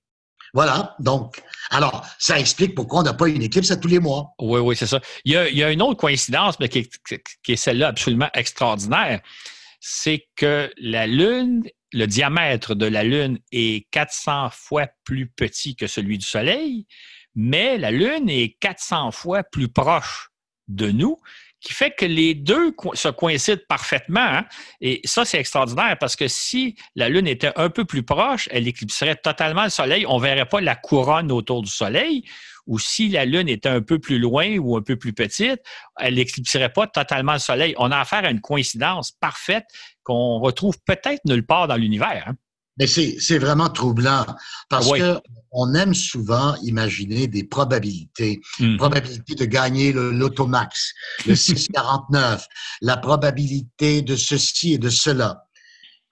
[0.53, 4.35] Voilà, donc, alors, ça explique pourquoi on n'a pas une éclipse à tous les mois.
[4.39, 5.01] Oui, oui, c'est ça.
[5.25, 6.89] Il y, a, une autre coïncidence, mais qui
[7.49, 9.21] est, celle-là absolument extraordinaire,
[9.81, 15.87] c'est que la Lune, le diamètre de la Lune est 400 fois plus petit que
[15.87, 16.87] celui du Soleil,
[17.37, 20.31] mais la Lune est 400 fois plus proche
[20.67, 21.17] de nous
[21.61, 24.21] qui fait que les deux se coïncident parfaitement.
[24.21, 24.45] Hein.
[24.83, 28.69] Et ça, c'est extraordinaire parce que si la Lune était un peu plus proche, elle
[28.69, 30.05] éclipserait totalement le Soleil.
[30.07, 32.23] On ne verrait pas la couronne autour du Soleil.
[32.67, 35.61] Ou si la Lune était un peu plus loin ou un peu plus petite,
[35.99, 37.75] elle n'éclipserait pas totalement le Soleil.
[37.79, 39.67] On a affaire à une coïncidence parfaite
[40.05, 42.25] qu'on retrouve peut-être nulle part dans l'univers.
[42.29, 42.35] Hein.
[42.79, 44.27] Mais c'est vraiment troublant
[44.69, 45.21] parce que
[45.53, 48.41] on aime souvent imaginer des probabilités.
[48.59, 48.77] Mm.
[48.77, 50.93] Probabilité de gagner le l'automax,
[51.27, 52.45] le 649,
[52.81, 55.45] la probabilité de ceci et de cela.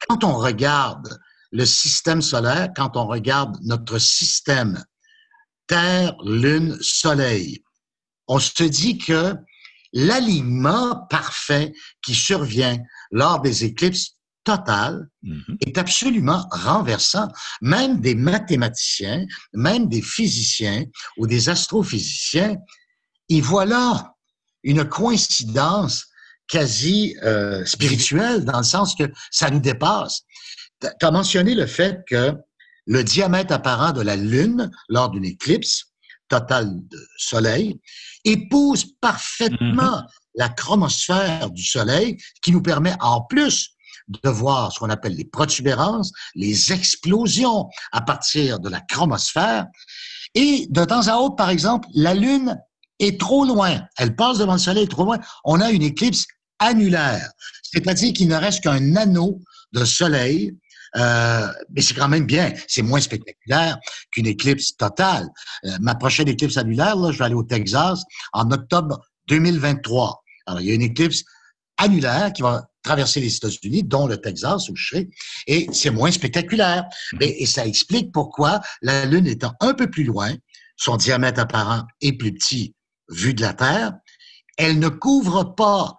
[0.09, 1.18] Quand on regarde
[1.50, 4.85] le système solaire, quand on regarde notre système
[5.66, 7.62] Terre, Lune, Soleil,
[8.28, 9.35] on se dit que
[9.92, 12.78] l'alignement parfait qui survient
[13.12, 15.57] lors des éclipses total mm-hmm.
[15.66, 17.29] est absolument renversant.
[17.61, 20.85] Même des mathématiciens, même des physiciens
[21.16, 22.57] ou des astrophysiciens,
[23.29, 24.14] y voient là
[24.62, 26.07] une coïncidence
[26.48, 30.22] quasi euh, spirituelle dans le sens que ça nous dépasse.
[30.81, 32.35] Tu as mentionné le fait que
[32.87, 35.85] le diamètre apparent de la Lune lors d'une éclipse
[36.29, 37.81] totale de Soleil
[38.25, 40.07] épouse parfaitement mm-hmm.
[40.35, 43.71] La chromosphère du Soleil qui nous permet en plus
[44.09, 49.66] de voir ce qu'on appelle les protubérances, les explosions à partir de la chromosphère.
[50.35, 52.59] Et de temps à autre, par exemple, la Lune
[52.99, 53.83] est trop loin.
[53.99, 55.18] Elle passe devant le Soleil trop loin.
[55.45, 56.27] On a une éclipse
[56.59, 57.31] annulaire,
[57.62, 59.40] c'est-à-dire qu'il ne reste qu'un anneau
[59.73, 60.57] de Soleil
[60.97, 62.53] euh, mais c'est quand même bien.
[62.68, 63.79] C'est moins spectaculaire
[64.11, 65.29] qu'une éclipse totale.
[65.64, 70.21] Euh, ma prochaine éclipse annulaire, là, je vais aller au Texas en octobre 2023.
[70.46, 71.24] Alors, il y a une éclipse
[71.78, 75.11] annulaire qui va traverser les États-Unis, dont le Texas où je serai,
[75.46, 76.85] et c'est moins spectaculaire.
[77.14, 77.22] Mm-hmm.
[77.22, 80.35] Et, et, ça explique pourquoi la Lune étant un peu plus loin,
[80.76, 82.74] son diamètre apparent est plus petit
[83.09, 83.92] vu de la Terre,
[84.59, 85.96] elle ne couvre pas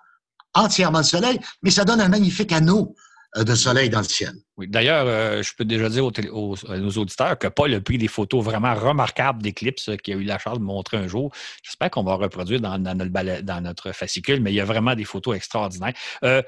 [0.54, 2.96] entièrement le Soleil, mais ça donne un magnifique anneau
[3.36, 4.34] de soleil dans le ciel.
[4.58, 8.08] D'ailleurs, euh, je peux déjà dire aux, à nos auditeurs que Paul a pris des
[8.08, 11.34] photos vraiment remarquables d'éclipses qu'il a eu la chance de montrer un jour.
[11.64, 15.06] J'espère qu'on va reproduire dans, notre, dans notre fascicule, mais il y a vraiment des
[15.06, 15.94] photos extraordinaires.
[16.24, 16.42] Euh,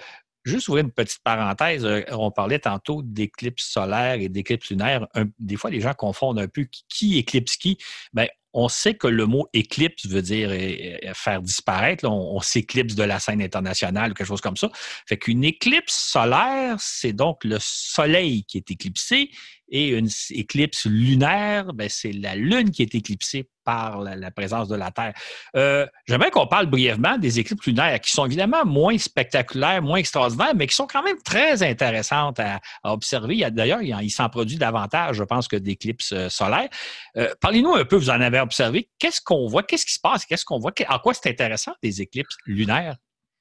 [0.43, 5.07] Juste ouvrir une petite parenthèse, euh, on parlait tantôt d'éclipses solaires et d'éclipses lunaires.
[5.39, 7.79] des fois, les gens confondent un peu qui éclipse qui?
[8.13, 12.05] Bien, on sait que le mot éclipse veut dire euh, euh, faire disparaître.
[12.09, 14.69] on, s'éclipse de la scène internationale ou quelque chose comme ça.
[15.05, 19.29] Fait qu'une éclipse solaire, c'est donc le soleil qui est éclipsé
[19.69, 24.75] et une éclipse lunaire, ben, c'est la Lune qui est éclipsée par la, présence de
[24.75, 25.13] la Terre.
[25.55, 30.53] Euh, J'aimerais qu'on parle brièvement des éclipses lunaires, qui sont évidemment moins spectaculaires, moins extraordinaires,
[30.55, 33.43] mais qui sont quand même très intéressantes à, observer.
[33.51, 36.69] D'ailleurs, il, s'en produit davantage, je pense, que d'éclipses euh, solaires.
[37.17, 38.89] Euh, parlez-nous un peu, vous en avez observé.
[38.99, 39.63] Qu'est-ce qu'on voit?
[39.63, 40.25] Qu'est-ce qui se passe?
[40.25, 40.71] Qu'est-ce qu'on voit?
[40.87, 42.95] En quoi c'est intéressant, des éclipses lunaires?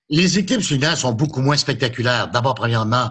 [0.09, 2.29] Les éclipses lunaires sont beaucoup moins spectaculaires.
[2.29, 3.11] D'abord, premièrement,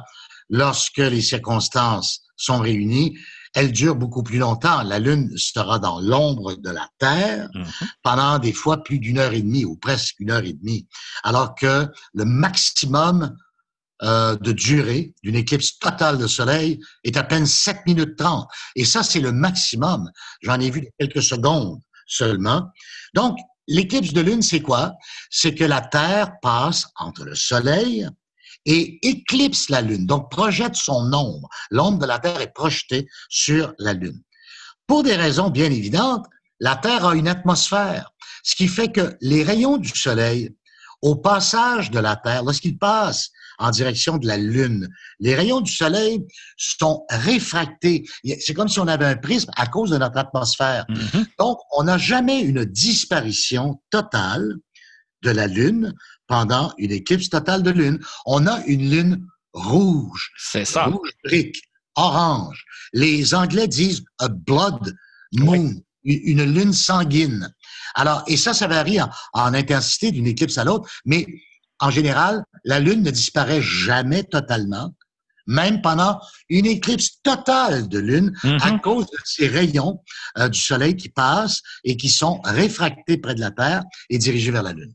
[0.50, 3.18] lorsque les circonstances sont réunies,
[3.54, 4.84] elles durent beaucoup plus longtemps.
[4.84, 7.66] La Lune sera dans l'ombre de la Terre mhm.
[8.02, 10.88] pendant des fois plus d'une heure et demie ou presque une heure et demie,
[11.24, 13.36] alors que le maximum
[14.02, 18.48] euh, de durée d'une éclipse totale de Soleil est à peine 7 minutes 30.
[18.76, 20.10] Et ça, c'est le maximum.
[20.42, 22.70] J'en ai vu quelques secondes seulement.
[23.14, 24.94] Donc, l'éclipse de lune, c'est quoi?
[25.30, 28.10] C'est que la Terre passe entre le Soleil
[28.66, 31.50] et éclipse la Lune, donc projette son ombre.
[31.70, 34.22] L'ombre de la Terre est projetée sur la Lune.
[34.88, 36.26] Pour des raisons bien évidentes,
[36.60, 38.12] la Terre a une atmosphère,
[38.44, 40.56] ce qui fait que les rayons du Soleil,
[41.02, 44.90] au passage de la Terre, lorsqu'ils passent en direction de la Lune.
[45.20, 46.26] Les rayons du Soleil
[46.58, 48.04] sont réfractés.
[48.40, 50.86] C'est comme si on avait un prisme à cause de notre atmosphère.
[50.90, 51.26] Mm-hmm.
[51.40, 54.56] Donc, on n'a jamais une disparition totale
[55.22, 55.94] de la Lune
[56.34, 58.00] pendant une éclipse totale de Lune.
[58.26, 60.32] On a une Lune rouge.
[60.36, 60.86] C'est ça.
[60.86, 61.62] Rouge brique,
[61.96, 62.66] orange.
[62.92, 64.96] Les Anglais disent a blood
[65.34, 67.54] moon, une lune sanguine.
[67.94, 68.98] Alors, et ça, ça varie
[69.34, 71.28] en intensité d'une éclipse à l'autre, mais
[71.80, 74.92] en général, la Lune ne disparaît jamais totalement,
[75.46, 76.20] même pendant
[76.50, 78.82] une éclipse totale de Lune, à mm-hmm.
[78.82, 80.02] cause de ces rayons
[80.40, 84.50] euh, du Soleil qui passent et qui sont réfractés près de la Terre et dirigés
[84.50, 84.94] vers la Lune.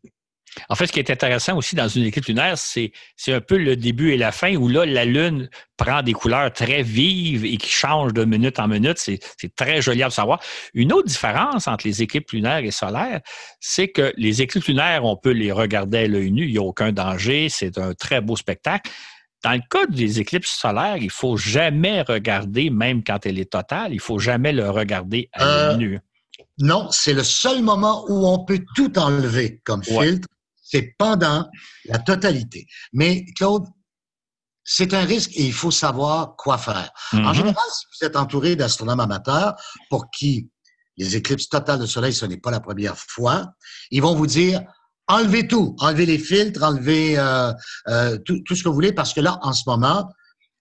[0.68, 2.92] En fait, ce qui est intéressant aussi dans une éclipse lunaire, c'est,
[3.28, 6.82] un peu le début et la fin où là, la Lune prend des couleurs très
[6.82, 8.98] vives et qui changent de minute en minute.
[8.98, 9.20] C'est,
[9.56, 10.40] très joli à savoir.
[10.74, 13.20] Une autre différence entre les éclipses lunaires et solaires,
[13.60, 16.62] c'est que les éclipses lunaires, on peut les regarder à l'œil nu, il n'y a
[16.62, 18.90] aucun danger, c'est un très beau spectacle.
[19.44, 23.52] Dans le cas des éclipses solaires, il ne faut jamais regarder, même quand elle est
[23.52, 26.00] totale, il ne faut jamais le regarder à l'œil euh, nu.
[26.58, 30.26] Non, c'est le seul moment où on peut tout enlever comme filtre
[30.70, 31.48] c'est pendant
[31.87, 32.66] la totalité.
[32.92, 33.64] Mais Claude,
[34.64, 36.90] c'est un risque et il faut savoir quoi faire.
[37.12, 37.35] En mm-hmm.
[37.35, 39.54] général, si vous êtes entouré d'astronomes amateurs
[39.88, 40.50] pour qui
[40.98, 43.46] les éclipses totales de soleil, ce n'est pas la première fois,
[43.90, 44.62] ils vont vous dire
[45.07, 47.50] enlevez tout, enlevez les filtres, enlevez euh,
[47.88, 50.07] euh, tout, ce que vous voulez, parce que là, en ce moment,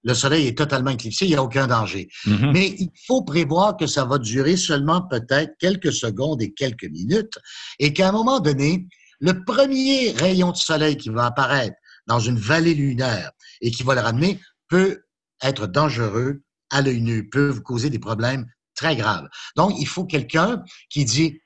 [0.04, 2.08] le soleil est totalement éclipsé, il n'y a aucun danger.
[2.26, 2.52] Mm-hmm.
[2.54, 7.38] Mais il faut prévoir que ça va durer seulement peut-être quelques secondes et quelques minutes,
[7.80, 8.88] et qu'à un moment donné,
[9.20, 11.76] le premier rayon de soleil qui va apparaître
[12.08, 15.04] dans une vallée lunaire et qui va le ramener peut
[15.42, 19.28] être dangereux à l'œil nu, peut vous causer des problèmes très graves.
[19.56, 21.40] Donc, il faut quelqu'un qui dit,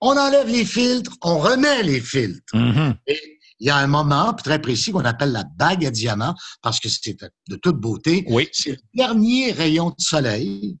[0.00, 2.54] on enlève les filtres, on remet les filtres.
[2.54, 2.96] Mm-hmm.
[3.06, 6.80] Et il y a un moment très précis qu'on appelle la bague à diamant, parce
[6.80, 7.16] que c'est
[7.48, 8.24] de toute beauté.
[8.28, 8.48] Oui.
[8.52, 10.78] C'est le dernier rayon de soleil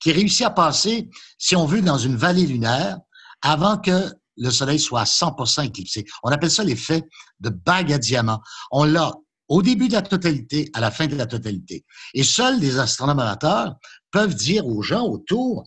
[0.00, 2.98] qui réussit à passer, si on veut, dans une vallée lunaire
[3.42, 6.04] avant que le Soleil soit à 100% éclipsé.
[6.22, 7.02] On appelle ça l'effet
[7.40, 8.40] de bague à diamant.
[8.70, 9.12] On l'a
[9.48, 11.84] au début de la totalité, à la fin de la totalité.
[12.14, 13.76] Et seuls les astronomes amateurs
[14.10, 15.64] peuvent dire aux gens autour,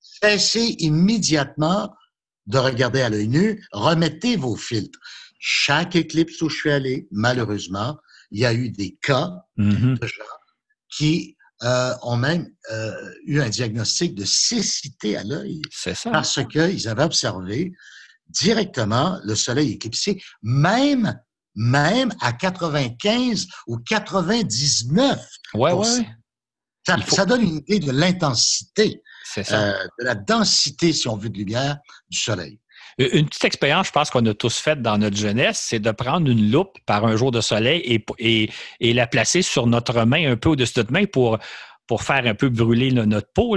[0.00, 1.94] cessez immédiatement
[2.46, 4.98] de regarder à l'œil nu, remettez vos filtres.
[5.38, 7.96] Chaque éclipse où je suis allé, malheureusement,
[8.30, 9.98] il y a eu des cas mm-hmm.
[9.98, 10.24] de gens
[10.88, 12.92] qui euh, ont même euh,
[13.24, 15.62] eu un diagnostic de cécité à l'œil.
[15.70, 16.10] C'est ça.
[16.10, 17.72] Parce qu'ils avaient observé
[18.32, 21.18] directement le soleil éclipsé, même,
[21.54, 25.20] même à 95 ou 99
[25.54, 25.86] Ouais, ouais.
[26.84, 29.02] Ça, ça, donne une idée de l'intensité,
[29.38, 31.78] euh, de la densité, si on veut, de lumière
[32.10, 32.58] du soleil.
[32.98, 36.28] Une petite expérience, je pense qu'on a tous faite dans notre jeunesse, c'est de prendre
[36.28, 40.30] une loupe par un jour de soleil et, et, et la placer sur notre main,
[40.32, 41.38] un peu au-dessus de notre main, pour
[41.92, 43.54] pour faire un peu brûler notre peau.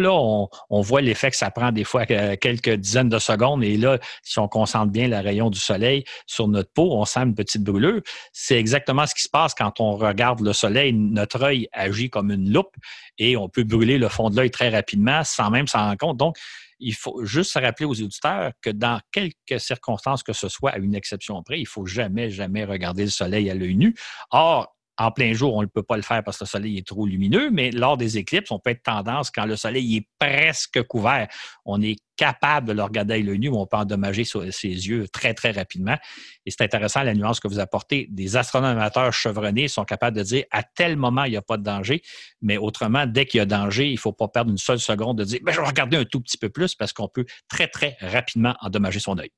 [0.70, 3.64] On, voit l'effet que ça prend des fois quelques dizaines de secondes.
[3.64, 7.22] Et là, si on concentre bien le rayon du soleil sur notre peau, on sent
[7.22, 8.02] une petite brûlure.
[8.34, 10.92] C'est exactement ce qui se passe quand on regarde le soleil.
[10.92, 12.76] Notre œil agit comme une loupe
[13.18, 16.18] et on peut brûler le fond de l'œil très rapidement sans même s'en rendre compte.
[16.18, 16.36] Donc,
[16.80, 20.78] il faut juste se rappeler aux auditeurs que dans quelques circonstances que ce soit, à
[20.78, 23.96] une exception près, il faut jamais, jamais regarder le soleil à l'œil nu.
[24.32, 26.88] Or, en plein jour, on ne peut pas le faire parce que le soleil est
[26.88, 30.82] trop lumineux, mais lors des éclipses, on peut être tendance, quand le soleil est presque
[30.84, 31.28] couvert,
[31.66, 35.34] on est capable de le regarder à l'œil nu, on peut endommager ses yeux très,
[35.34, 35.98] très rapidement.
[36.46, 38.08] Et c'est intéressant la nuance que vous apportez.
[38.10, 41.58] Des astronomes amateurs chevronnés sont capables de dire à tel moment, il n'y a pas
[41.58, 42.02] de danger,
[42.42, 45.18] mais autrement, dès qu'il y a danger, il ne faut pas perdre une seule seconde
[45.18, 47.68] de dire ben, je vais regarder un tout petit peu plus parce qu'on peut très,
[47.68, 49.32] très rapidement endommager son œil.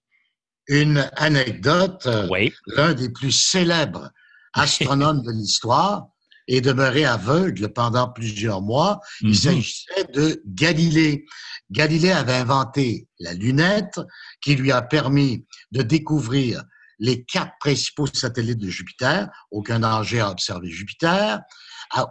[0.67, 2.53] Une anecdote, oui.
[2.67, 4.11] l'un des plus célèbres
[4.57, 6.07] astronome de l'histoire,
[6.47, 8.99] est demeuré aveugle pendant plusieurs mois.
[9.21, 9.33] Il mhm.
[9.33, 11.25] s'agissait de Galilée.
[11.69, 13.99] Galilée avait inventé la lunette
[14.41, 16.63] qui lui a permis de découvrir
[16.99, 19.29] les quatre principaux satellites de Jupiter.
[19.51, 21.41] Aucun danger à observer Jupiter,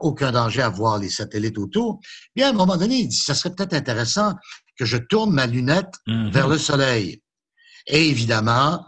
[0.01, 2.01] aucun danger à voir les satellites autour.
[2.35, 4.35] Bien, à un moment donné, il dit, ça serait peut-être intéressant
[4.79, 6.31] que je tourne ma lunette mhm.
[6.31, 7.23] vers le Soleil.
[7.87, 8.85] Et évidemment,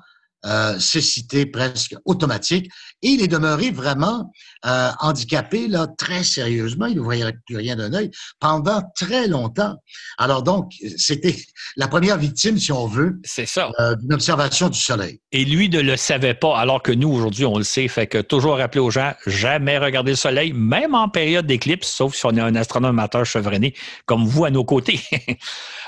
[0.47, 2.71] euh, cécité presque automatique.
[3.03, 4.31] Et il est demeuré vraiment
[4.67, 6.87] euh, handicapé, là, très sérieusement.
[6.87, 9.75] Il ne voyait plus rien d'un œil pendant très longtemps.
[10.17, 11.37] Alors donc, c'était
[11.77, 15.21] la première victime, si on veut, c'est ça, euh, d'une observation du soleil.
[15.33, 17.89] Et lui ne le savait pas, alors que nous, aujourd'hui, on le sait.
[17.89, 22.15] Fait que toujours rappeler aux gens, jamais regarder le soleil, même en période d'éclipse, sauf
[22.15, 23.75] si on est un astronome amateur chevronné,
[24.07, 25.01] comme vous à nos côtés.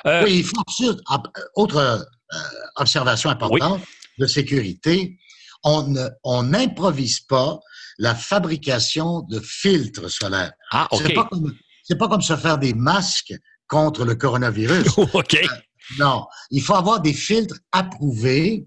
[0.07, 0.95] euh, oui, il faut
[1.55, 2.39] autre euh,
[2.77, 3.81] observation importante.
[3.81, 3.87] Oui
[4.21, 5.19] de sécurité,
[5.65, 7.59] on n'improvise pas
[7.99, 10.53] la fabrication de filtres solaires.
[10.71, 11.03] Ah, OK.
[11.05, 11.55] C'est pas, comme,
[11.99, 13.35] pas comme se faire des masques
[13.67, 14.87] contre le coronavirus.
[15.15, 15.35] OK.
[15.35, 15.47] Euh,
[15.99, 18.67] non, il faut avoir des filtres approuvés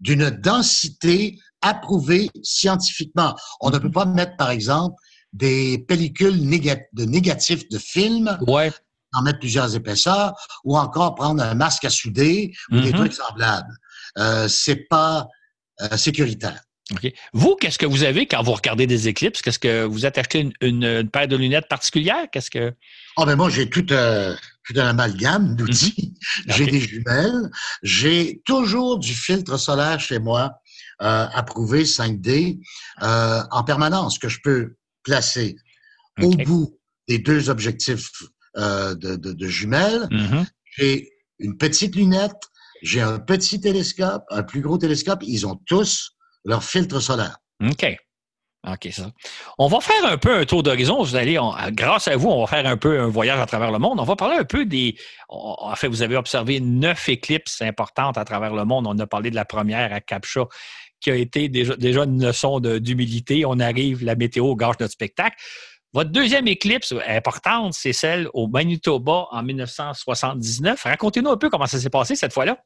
[0.00, 3.34] d'une densité approuvée scientifiquement.
[3.60, 4.96] On ne peut pas mettre, par exemple,
[5.32, 6.38] des pellicules
[6.92, 8.70] de négatifs de film, ouais.
[9.14, 12.96] en mettre plusieurs épaisseurs, ou encore prendre un masque à souder ou des mm-hmm.
[12.96, 13.74] trucs semblables
[14.18, 15.28] euh, c'est pas
[15.80, 16.66] euh, sécuritaire.
[17.32, 19.42] Vous, qu'est-ce que vous avez quand vous regardez des éclipses?
[19.42, 22.26] Qu'est-ce que vous êtes acheté une, paire de lunettes particulières?
[22.30, 22.72] Qu'est-ce que.
[23.16, 26.14] Oh, ben moi, j'ai tout, euh, tout un amalgame d'outils.
[26.46, 26.54] Mhm.
[26.54, 27.50] J'ai des jumelles.
[27.82, 30.52] J'ai toujours du filtre solaire chez moi,
[31.02, 32.60] euh, approuvé 5D,
[33.02, 35.56] euh, en permanence, que je peux placer
[36.20, 38.10] au bout des deux objectifs
[38.56, 40.08] de, de, de, jumelles.
[40.10, 40.46] Mhm.
[40.76, 42.42] J'ai une petite lunette
[42.82, 45.20] j'ai un petit télescope, un plus gros télescope.
[45.22, 46.12] Ils ont tous
[46.44, 47.38] leur filtre solaire.
[47.64, 47.96] OK.
[48.68, 49.12] OK, ça.
[49.58, 51.00] On va faire un peu un tour d'horizon.
[51.00, 51.38] Vous allez,
[51.70, 54.00] grâce à vous, on va faire un peu un voyage à travers le monde.
[54.00, 54.96] On va parler un peu des.
[55.28, 58.86] En fait, vous avez observé neuf éclipses importantes à travers le monde.
[58.88, 60.46] On a parlé de la première à Captcha,
[61.00, 63.44] qui a été déjà, déjà une leçon d'humilité.
[63.46, 65.36] On arrive, la météo gâche notre spectacle.
[65.96, 70.82] Votre deuxième éclipse importante, c'est celle au Manitoba en 1979.
[70.82, 72.58] Racontez-nous un peu comment ça s'est passé cette fois-là.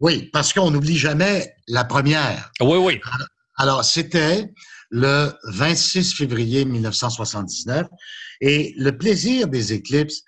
[0.00, 2.50] Oui, parce qu'on n'oublie jamais la première.
[2.60, 3.00] Oui, oui.
[3.58, 4.50] Alors, c'était
[4.90, 7.86] le 26 février 1979.
[8.40, 10.22] Et le plaisir des éclipses,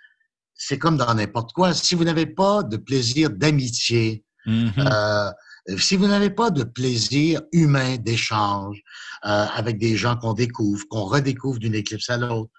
[0.54, 1.74] c'est comme dans n'importe quoi.
[1.74, 5.32] Si vous n'avez pas de plaisir d'amitié, mm-hmm.
[5.68, 8.80] euh, si vous n'avez pas de plaisir humain d'échange
[9.27, 12.51] avec des gens qu'on découvre, qu'on redécouvre d'une éclipse à l'autre,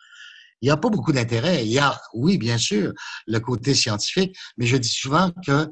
[0.62, 1.66] il n'y a pas beaucoup d'intérêt.
[1.66, 2.92] Il y a, oui, bien sûr,
[3.28, 5.70] le côté scientifique, mais je dis souvent que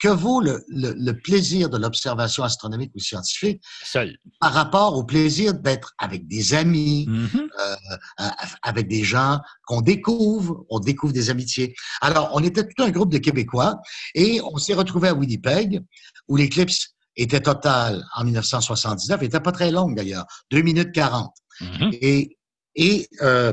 [0.00, 4.16] que vaut le, le, plaisir de l'observation astronomique ou scientifique Seul.
[4.40, 7.48] par rapport au plaisir d'être avec des amis, mm-hmm.
[7.60, 8.28] euh,
[8.62, 11.74] avec des gens qu'on découvre, on découvre des amitiés.
[12.00, 13.78] Alors, on était tout un groupe de Québécois
[14.14, 15.82] et on s'est retrouvé à Winnipeg
[16.28, 21.32] où l'éclipse était totale en 1979, elle n'était pas très longue d'ailleurs, 2 minutes 40.
[21.60, 21.98] Mm-hmm.
[22.00, 22.38] Et,
[22.76, 23.52] et euh,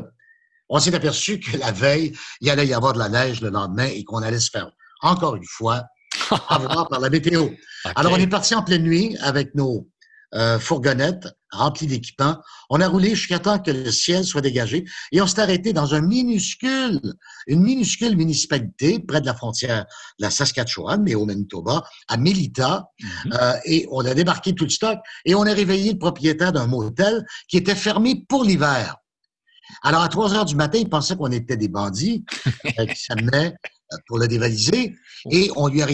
[0.69, 3.85] on s'est aperçu que la veille, il allait y avoir de la neige le lendemain
[3.85, 4.69] et qu'on allait se faire
[5.01, 5.83] encore une fois
[6.49, 7.49] à voir par la météo.
[7.95, 9.87] Alors, on est parti en pleine nuit avec nos
[10.33, 12.37] euh, fourgonnettes remplies d'équipements.
[12.69, 15.95] On a roulé jusqu'à temps que le ciel soit dégagé et on s'est arrêté dans
[15.95, 16.99] un minuscule,
[17.47, 19.85] une minuscule municipalité près de la frontière
[20.19, 22.89] de la Saskatchewan, mais au Manitoba, à Melita.
[22.99, 23.33] Mhm.
[23.33, 26.67] euh, et on a débarqué tout le stock et on a réveillé le propriétaire d'un
[26.67, 28.97] motel qui était fermé pour l'hiver.
[29.83, 32.23] Alors, à 3 heures du matin, il pensait qu'on était des bandits
[32.79, 33.53] euh, qui s'amenaient
[33.93, 34.95] euh, pour le dévaliser.
[35.31, 35.87] Et on lui a,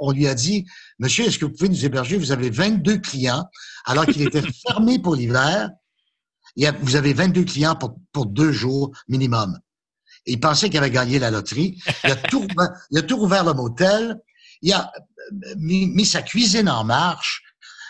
[0.00, 0.66] on lui a dit,
[0.98, 2.16] Monsieur, est-ce que vous pouvez nous héberger?
[2.16, 3.44] Vous avez 22 clients,
[3.88, 5.70] alors qu'il était fermé pour l'hiver.
[6.80, 9.58] Vous avez 22 clients pour, pour deux jours minimum.
[10.26, 11.80] Et il pensait qu'il avait gagné la loterie.
[12.04, 12.46] Il a tout,
[12.90, 14.16] il a tout rouvert le motel.
[14.62, 17.42] Il a euh, mis, mis, sa cuisine en marche.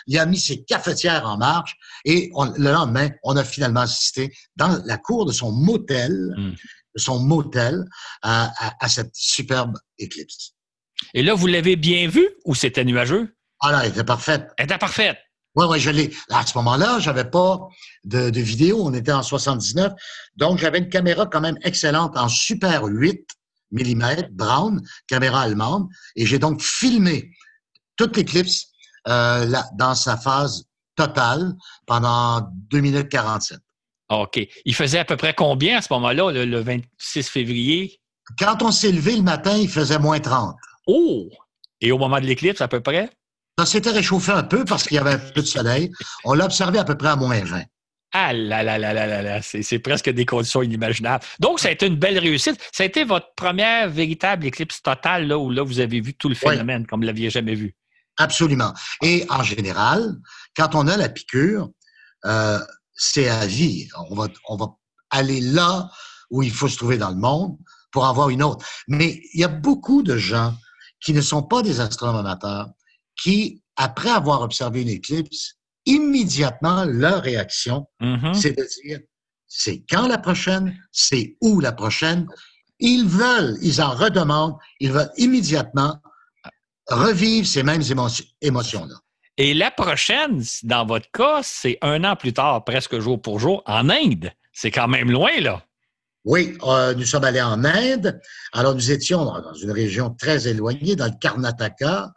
[0.07, 1.75] Il a mis ses cafetières en marche.
[2.05, 6.13] Et on, le lendemain, on a finalement assisté dans la cour de son motel.
[6.37, 6.53] Mm
[6.95, 7.85] son motel
[8.21, 10.53] à, à, cette superbe éclipse.
[11.13, 13.35] Et là, vous l'avez bien vu ou c'était nuageux?
[13.61, 14.49] Ah là, elle était parfaite.
[14.57, 15.17] Elle était parfaite.
[15.55, 16.13] Oui, oui, je l'ai.
[16.29, 17.59] À ce moment-là, j'avais pas
[18.03, 18.81] de, de, vidéo.
[18.83, 19.93] On était en 79.
[20.35, 23.27] Donc, j'avais une caméra quand même excellente en super 8
[23.71, 25.87] mm Brown, caméra allemande.
[26.15, 27.31] Et j'ai donc filmé
[27.95, 28.67] toute l'éclipse
[29.07, 30.63] euh, dans sa phase
[30.95, 31.53] totale
[31.85, 33.59] pendant 2 minutes 47.
[34.09, 34.39] OK.
[34.65, 37.99] Il faisait à peu près combien à ce moment-là, le, 26 février?
[38.37, 40.55] Quand on s'est levé le matin, il faisait moins 30.
[40.87, 41.29] Oh!
[41.81, 43.09] Et au moment de l'éclipse, à peu près?
[43.59, 45.91] Ça s'était réchauffé un peu parce qu'il y avait un peu de soleil.
[46.23, 47.63] On l'a observé à peu près à moins 20.
[48.13, 51.25] Ah là là là là là là, c'est presque des conditions inimaginables.
[51.41, 52.55] Donc, ça a été une belle réussite.
[52.71, 56.29] Ça a été votre première véritable éclipse totale, là, où là, vous avez vu tout
[56.29, 57.75] le phénomène, comme vous ne l'aviez jamais vu.
[58.15, 58.73] Absolument.
[59.01, 60.15] Et en général,
[60.55, 61.67] quand on a la piqûre,
[62.27, 62.59] euh,
[62.93, 63.89] c'est à vie.
[64.09, 64.67] On va, on va
[65.09, 65.89] aller là
[66.29, 67.57] où il faut se trouver dans le monde
[67.91, 68.65] pour avoir une autre.
[68.87, 70.55] Mais il y a beaucoup de gens
[71.01, 72.69] qui ne sont pas des astronomes amateurs
[73.21, 75.55] qui après avoir observé une éclipse,
[75.85, 78.33] immédiatement, leur réaction, Mhm.
[78.33, 78.99] c'est de dire,
[79.47, 82.27] c'est quand la prochaine, c'est où la prochaine.
[82.79, 85.97] Ils veulent, ils en redemandent, ils veulent immédiatement
[86.87, 88.95] revivre ces mêmes émotions- émotions-là.
[89.37, 93.63] Et la prochaine, dans votre cas, c'est un an plus tard, presque jour pour jour,
[93.65, 94.31] en Inde.
[94.53, 95.63] C'est quand même loin, là.
[96.25, 98.19] Oui, euh, nous sommes allés en Inde.
[98.51, 102.11] Alors, nous étions dans une région très éloignée, dans le Karnataka,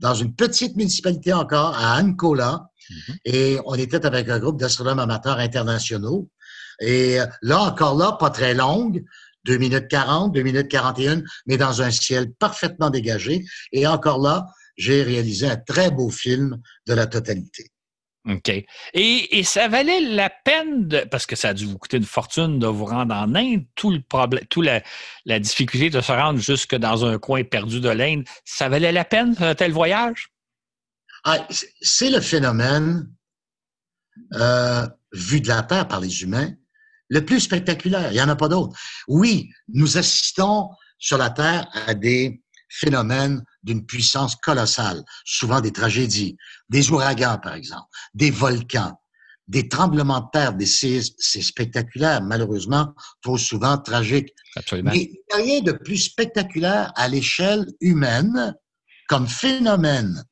[0.00, 2.70] dans une petite municipalité encore, à Ankola.
[2.90, 3.16] Mhm.
[3.24, 6.28] Et on était avec un groupe d'astronomes amateurs internationaux.
[6.80, 9.02] Et là, encore là, pas très longue,
[9.44, 13.44] 2 minutes 40, 2 minutes 41, mais dans un ciel parfaitement dégagé.
[13.72, 17.70] Et encore là, j'ai réalisé un très beau film de la totalité.
[18.28, 18.50] OK.
[18.94, 22.58] Et, ça valait la peine, de, parce que ça a dû vous coûter une fortune
[22.58, 24.82] de vous rendre en Inde, tout le problème, toute la,
[25.26, 29.04] la difficulté de se rendre jusque dans un coin perdu de l'Inde, ça valait la
[29.04, 30.28] peine, un tel voyage?
[31.24, 33.08] Ah, c'est- c'est le phénomène
[34.34, 36.52] euh, vu de la Terre par les humains
[37.08, 38.10] le plus spectaculaire.
[38.10, 38.76] Il n'y en a pas d'autre.
[39.06, 42.42] Oui, nous assistons sur la Terre à des
[42.80, 46.36] phénomènes d'une puissance colossale, souvent des tragédies,
[46.68, 48.98] des ouragans par exemple, des volcans,
[49.48, 51.14] des tremblements de terre, des séismes.
[51.18, 54.28] C'est spectaculaire, malheureusement, trop souvent tragique.
[54.56, 54.90] Absolument.
[54.92, 58.54] Mais il n'y a rien de plus spectaculaire à l'échelle humaine
[59.08, 60.24] comme phénomène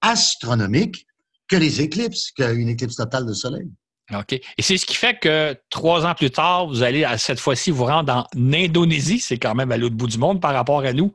[0.00, 1.06] astronomique
[1.48, 3.68] que les éclipses, qu'une éclipse totale de soleil.
[4.14, 4.32] OK.
[4.32, 7.70] Et c'est ce qui fait que trois ans plus tard, vous allez à cette fois-ci
[7.70, 9.20] vous rendre en Indonésie.
[9.20, 11.12] C'est quand même à l'autre bout du monde par rapport à nous.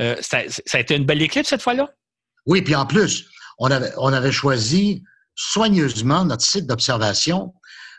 [0.00, 1.90] Euh, ça, ça a été une belle éclipse cette fois-là?
[2.46, 3.26] Oui, puis en plus,
[3.58, 5.02] on avait, on avait choisi
[5.34, 7.54] soigneusement notre site d'observation.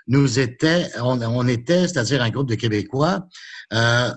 [0.08, 3.28] Nous était, on, on était, c'est-à-dire un groupe de Québécois,
[3.74, 4.12] euh,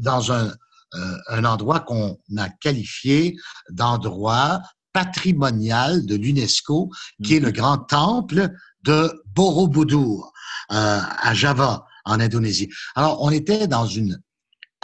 [0.00, 0.52] dans un,
[0.94, 3.36] euh, un endroit qu'on a qualifié
[3.70, 4.60] d'endroit
[4.92, 6.90] patrimonial de l'UNESCO,
[7.22, 8.48] qui est le grand temple
[8.82, 10.32] de Borobudur
[10.72, 12.70] euh, à Java, en Indonésie.
[12.94, 14.20] Alors, on était dans une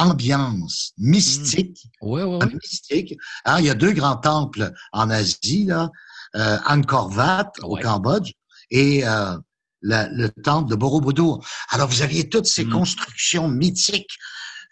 [0.01, 2.55] ambiance mystique, Oui, oui, oui.
[2.63, 3.15] mystique.
[3.45, 5.91] Hein, il y a deux grands temples en Asie, là,
[6.37, 7.77] euh, Angkor Wat au.
[7.77, 8.33] Cambodge
[8.71, 9.37] et euh,
[9.83, 11.39] la- le temple de Borobudur.
[11.71, 12.71] Alors, vous aviez toutes ces Mm.
[12.71, 14.17] constructions mythiques,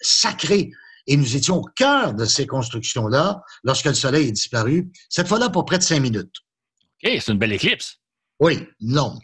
[0.00, 0.70] sacrées.
[1.06, 5.48] Et nous étions au cœur de ces constructions-là lorsque le soleil est disparu, cette fois-là
[5.48, 6.36] pour près de cinq minutes.
[7.02, 7.96] OK, c'est une belle éclipse.
[8.40, 9.22] Oui, longue,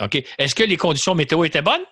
[0.00, 0.22] OK.
[0.38, 1.82] Est-ce que les conditions météo étaient bonnes?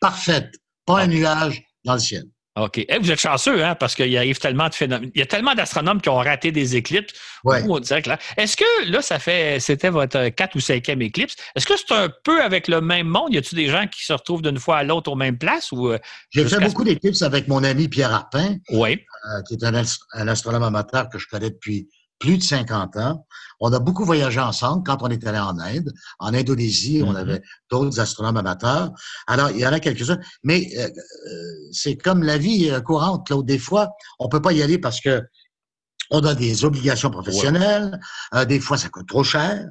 [0.00, 2.24] parfaite, pas un nuage dans le ciel.
[2.56, 2.84] OK.
[2.88, 5.10] Eh, vous êtes chanceux, hein, parce qu'il arrive tellement de phénomènes.
[5.14, 7.12] Il y a tellement d'astronomes qui ont raté des éclipses.
[7.42, 7.62] Ouais.
[7.64, 8.18] Nous, on dirait que là.
[8.36, 9.58] Est-ce que là, ça fait.
[9.58, 11.34] C'était votre quatre ou cinquième éclipse?
[11.56, 13.34] Est-ce que c'est un peu avec le même monde?
[13.34, 15.72] Y a-t-il des gens qui se retrouvent d'une fois à l'autre aux mêmes places?
[15.72, 15.98] Ou, euh,
[16.30, 18.96] J'ai fait beaucoup d'éclipses avec mon ami Pierre Arpin, euh,
[19.48, 21.88] qui est un, ast- un astronome amateur que je connais depuis
[22.18, 23.26] plus de 50 ans.
[23.60, 25.92] On a beaucoup voyagé ensemble quand on est allé en Inde.
[26.18, 27.16] En Indonésie, on Mhm.
[27.16, 28.90] avait d'autres astronomes amateurs.
[29.26, 30.18] Alors, il y en a quelques-uns.
[30.42, 31.42] Mais euh, euh,
[31.72, 33.46] c'est comme la vie euh, courante, Claude.
[33.46, 35.22] Des fois, on peut pas y aller parce que
[36.10, 37.98] on a des obligations professionnelles.
[38.34, 39.66] Euh, des fois, ça coûte trop cher.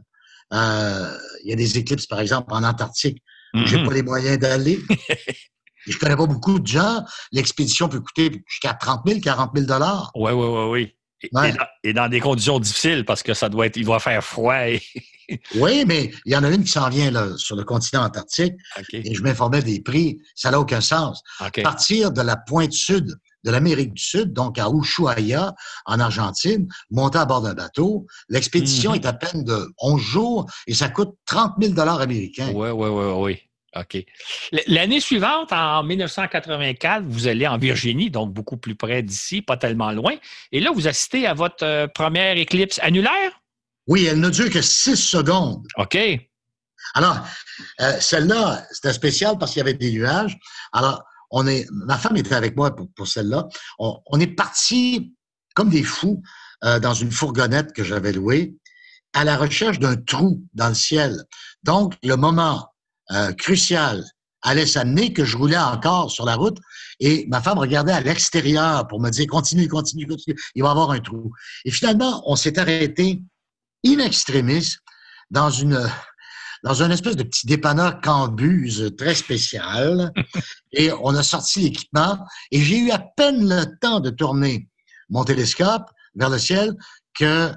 [0.54, 3.22] Euh, Il y a des éclipses, par exemple, en Antarctique,
[3.66, 3.88] j'ai Mhm.
[3.88, 4.80] pas les moyens d'aller.
[5.86, 7.04] Je connais pas beaucoup de gens.
[7.34, 10.12] L'expédition peut coûter jusqu'à 30 000, 40 000 dollars.
[10.16, 10.96] Oui, oui, oui, oui.
[11.24, 11.50] Et, Ouais.
[11.50, 14.24] et dans, et dans des conditions difficiles parce que ça doit être, il doit faire
[14.24, 14.68] froid.
[14.68, 14.82] Et...
[15.56, 18.56] Oui, mais il y en a une qui s'en vient là, sur le continent antarctique
[18.92, 20.18] et je m'informais des prix.
[20.36, 21.24] Ça n'a aucun sens.
[21.64, 23.16] Partir de la pointe sud
[23.46, 25.54] de l'Amérique du Sud, donc à Ushuaia,
[25.86, 28.96] en Argentine, monter à bord d'un bateau, l'expédition Mhm.
[28.98, 32.52] est à peine de 11 jours et ça coûte 30 000 dollars américains.
[32.54, 33.40] Oui, oui, oui, oui.
[33.76, 34.06] OK.
[34.68, 39.92] L'année suivante, en 1984, vous allez en Virginie, donc beaucoup plus près d'ici, pas tellement
[39.92, 40.14] loin.
[40.52, 43.32] Et là, vous assistez à votre euh, première éclipse annulaire?
[43.88, 45.66] Oui, elle ne dure que 6 secondes.
[45.78, 45.98] OK.
[46.94, 47.18] Alors,
[47.82, 50.38] euh, celle-là, c'était spécial parce qu'il y avait des nuages.
[50.72, 53.48] Alors, on est, ma femme était avec moi pour, pour celle-là.
[53.80, 55.14] On, on est partis
[55.56, 56.22] comme des fous
[56.64, 58.56] euh, dans une fourgonnette que j'avais louée
[59.14, 61.24] à la recherche d'un trou dans le ciel.
[61.64, 62.73] Donc, le moment
[63.12, 64.04] euh, crucial
[64.44, 66.58] allait s'amener que je roulais encore sur la route
[67.00, 70.72] et ma femme regardait à l'extérieur pour me dire continue, continue, continue, il va y
[70.72, 71.32] avoir un trou.
[71.66, 73.22] Et finalement, on s'est arrêté
[73.86, 74.76] in extremis
[75.32, 75.90] dans une
[76.64, 80.12] dans un espèce de petit dépanneur Cambuse très spécial.
[80.72, 82.18] et on a sorti l'équipement
[82.52, 84.70] et j'ai eu à peine le temps de tourner
[85.10, 86.74] mon télescope vers le ciel
[87.14, 87.52] que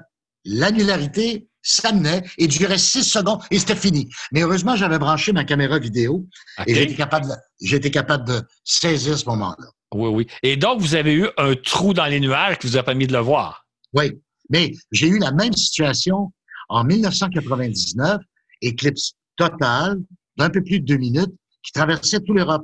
[0.45, 4.09] l'annularité s'amenait et durait six secondes et c'était fini.
[4.31, 6.25] Mais heureusement, j'avais branché ma caméra vidéo
[6.65, 9.67] et j'étais capable, de- j'étais capable de saisir ce moment-là.
[9.93, 10.27] Oui, oui.
[10.43, 13.13] Et donc, vous avez eu un trou dans les nuages qui vous a permis de
[13.13, 13.65] le voir?
[13.93, 14.11] Oui,
[14.49, 16.31] mais j'ai eu la même situation
[16.69, 18.21] en 1999,
[18.61, 19.97] éclipse totale
[20.37, 22.63] d'un peu plus de deux minutes qui traversait toute l'Europe.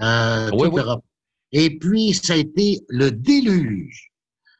[0.00, 1.04] Euh, toute l'Europe.
[1.52, 4.10] Et puis, ça a été le déluge.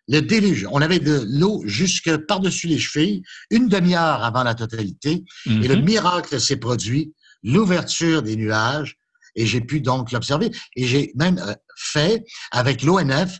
[0.08, 0.66] Le déluge.
[0.70, 5.24] On avait de l'eau jusque par-dessus les chevilles, une demi-heure avant la totalité.
[5.46, 5.84] Et le mhm.
[5.84, 8.96] miracle s'est produit, l'ouverture des nuages.
[9.34, 10.50] Et j'ai pu donc l'observer.
[10.76, 13.38] Et j'ai même euh, fait, avec l'ONF,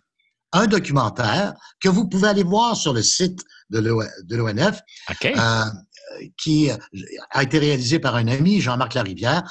[0.53, 3.41] un documentaire que vous pouvez aller voir sur le site
[3.71, 3.81] de
[4.37, 4.81] l'ONF.
[5.11, 5.35] Okay.
[5.37, 5.65] Euh,
[6.37, 6.71] qui
[7.31, 9.43] a été réalisé par un ami, Jean-Marc Larivière.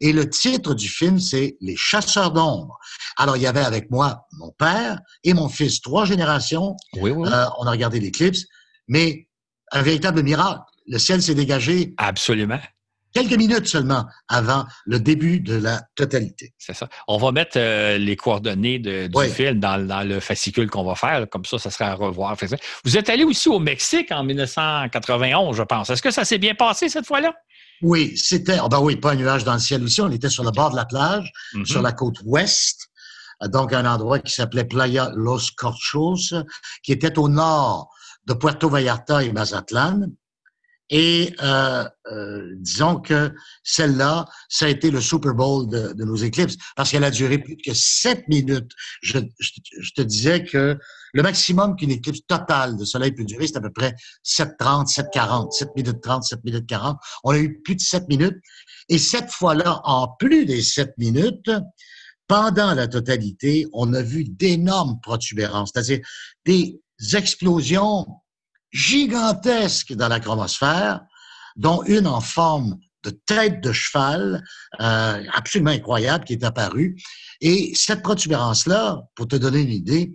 [0.00, 2.78] Et le titre du film, c'est Les chasseurs d'ombre.
[3.16, 6.76] Alors, il y avait avec moi mon père et mon fils, trois générations.
[6.94, 7.28] Oui, oui.
[7.28, 8.44] Euh, on a regardé l'éclipse,
[8.88, 9.28] mais
[9.72, 10.60] un véritable miracle.
[10.86, 11.94] Le ciel s'est dégagé.
[11.98, 12.60] Absolument
[13.12, 16.52] quelques minutes seulement avant le début de la totalité.
[16.58, 16.88] C'est ça.
[17.08, 21.28] On va mettre euh, les coordonnées de, du film dans, le fascicule qu'on va faire.
[21.28, 22.36] Comme ça, ça sera à revoir.
[22.84, 25.90] Vous êtes allé aussi au Mexique en 1991, je pense.
[25.90, 27.32] Est-ce que ça s'est bien passé cette fois-là?
[27.82, 28.58] Oui, c'était.
[28.62, 30.00] Oh ben oui, pas un nuage dans le ciel aussi.
[30.00, 31.66] On était sur le bord de la plage, mm-hmm.
[31.66, 32.88] sur la côte ouest.
[33.48, 36.34] Donc, un endroit qui s'appelait Playa Los Corchos,
[36.84, 37.90] qui était au nord
[38.26, 40.06] de Puerto Vallarta et Mazatlan.
[40.94, 43.32] Et euh, euh, disons que
[43.64, 47.56] celle-là, ça a été le Super Bowl de, nos éclipses parce qu'elle a duré plus
[47.56, 48.70] que sept minutes.
[49.00, 50.78] Je, je, te disais que
[51.14, 55.52] le maximum qu'une éclipse totale de soleil peut durer, c'est à peu près 7.30, 7.40,
[55.52, 56.98] 7 minutes 30, 7 minutes 40.
[57.24, 58.36] On a eu plus de 7 minutes.
[58.90, 61.50] Et cette fois-là, en plus des 7 minutes,
[62.28, 66.00] pendant la totalité, on a vu d'énormes protubérances, c'est-à-dire
[66.44, 66.78] des
[67.14, 68.06] explosions
[68.72, 71.00] gigantesques dans la chromosphère,
[71.56, 74.42] dont une en forme de tête de cheval,
[74.80, 76.96] euh, absolument incroyable, qui est apparue.
[77.40, 80.12] Et cette protubérance-là, pour te donner une idée,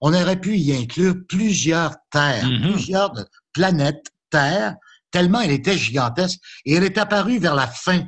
[0.00, 2.72] on aurait pu y inclure plusieurs terres, mm-hmm.
[2.72, 3.12] plusieurs
[3.52, 4.76] planètes Terre,
[5.12, 6.40] tellement elle était gigantesque.
[6.64, 8.04] Et elle est apparue vers la fin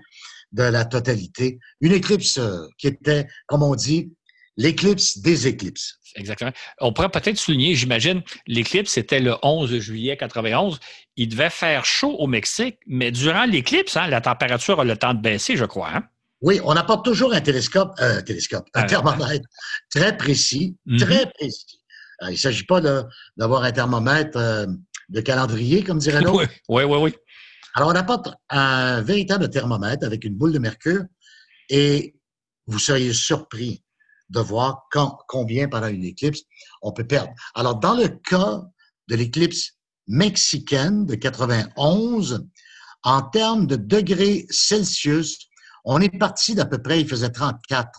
[0.50, 1.60] de la totalité.
[1.80, 4.12] Une éclipse euh, qui était, comme on dit,
[4.56, 5.98] l'éclipse des éclipses.
[6.16, 6.52] Exactement.
[6.80, 10.78] On pourrait peut-être souligner, j'imagine, l'éclipse, c'était le 11 juillet 91.
[11.16, 15.14] Il devait faire chaud au Mexique, mais durant l'éclipse, hein, la température a le temps
[15.14, 15.90] de baisser, je crois.
[15.92, 16.04] Hein?
[16.40, 19.46] Oui, on apporte toujours un télescope, euh, un télescope, un thermomètre
[19.90, 20.98] très précis, mhm.
[20.98, 21.80] très précis.
[22.22, 22.80] Euh, il ne s'agit pas
[23.36, 24.66] d'avoir un thermomètre euh,
[25.08, 26.48] de calendrier, comme dirait l'autre.
[26.68, 27.14] Oui, oui, oui.
[27.74, 31.02] Alors, on apporte un véritable thermomètre avec une boule de mercure
[31.70, 32.14] et
[32.66, 33.83] vous seriez surpris
[34.30, 36.42] de voir quand, combien pendant une éclipse
[36.82, 37.32] on peut perdre.
[37.54, 38.62] Alors, dans le cas
[39.08, 39.72] de l'éclipse
[40.06, 42.46] mexicaine de 91,
[43.02, 45.38] en termes de degrés Celsius,
[45.84, 47.90] on est parti d'à peu près, il faisait 34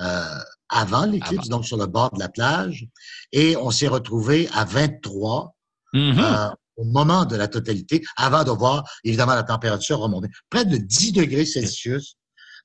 [0.00, 2.86] euh, avant l'éclipse, donc sur le bord de la plage,
[3.32, 5.54] et on s'est retrouvé à 23
[5.94, 6.18] mm-hmm.
[6.18, 10.28] euh, au moment de la totalité, avant de voir évidemment la température remonter.
[10.50, 12.16] Près de 10 degrés Celsius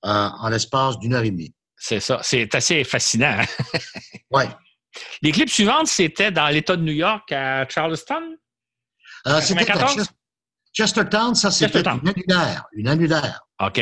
[0.06, 1.54] euh, en l'espace d'une heure et demie.
[1.78, 2.20] C'est ça.
[2.24, 3.40] C'est assez fascinant.
[3.40, 3.80] Hein?
[4.32, 4.44] oui.
[5.22, 8.38] L'éclipse suivante, c'était dans l'État de New York, à Charleston?
[9.28, 9.88] Euh, c'était à
[10.74, 12.66] Chestertown, ça, c'était une annulaire.
[12.74, 13.42] Une annulaire.
[13.60, 13.82] OK.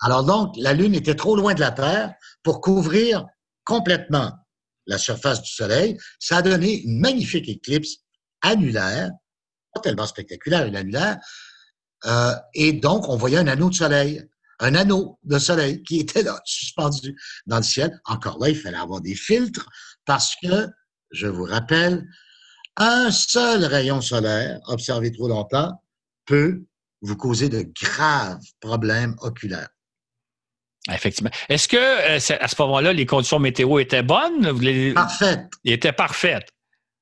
[0.00, 2.12] Alors donc, la Lune était trop loin de la Terre
[2.42, 3.24] pour couvrir
[3.64, 4.32] complètement
[4.86, 5.96] la surface du Soleil.
[6.18, 7.96] Ça a donné une magnifique éclipse
[8.42, 9.10] annulaire,
[9.72, 11.16] pas tellement spectaculaire, une annulaire.
[12.04, 14.22] Euh, et donc, on voyait un anneau de Soleil
[14.60, 18.00] un anneau de soleil qui était là, suspendu dans le ciel.
[18.04, 19.68] Encore là, il fallait avoir des filtres
[20.04, 20.68] parce que,
[21.10, 22.06] je vous rappelle,
[22.76, 25.82] un seul rayon solaire observé trop longtemps
[26.26, 26.62] peut
[27.02, 29.68] vous causer de graves problèmes oculaires.
[30.92, 31.30] Effectivement.
[31.48, 34.94] Est-ce que euh, à ce moment-là, les conditions météo étaient bonnes?
[34.94, 35.50] Parfaites.
[35.64, 36.48] Ils étaient parfaites.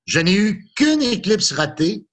[0.07, 2.07] Je n'ai eu qu'une éclipse ratée,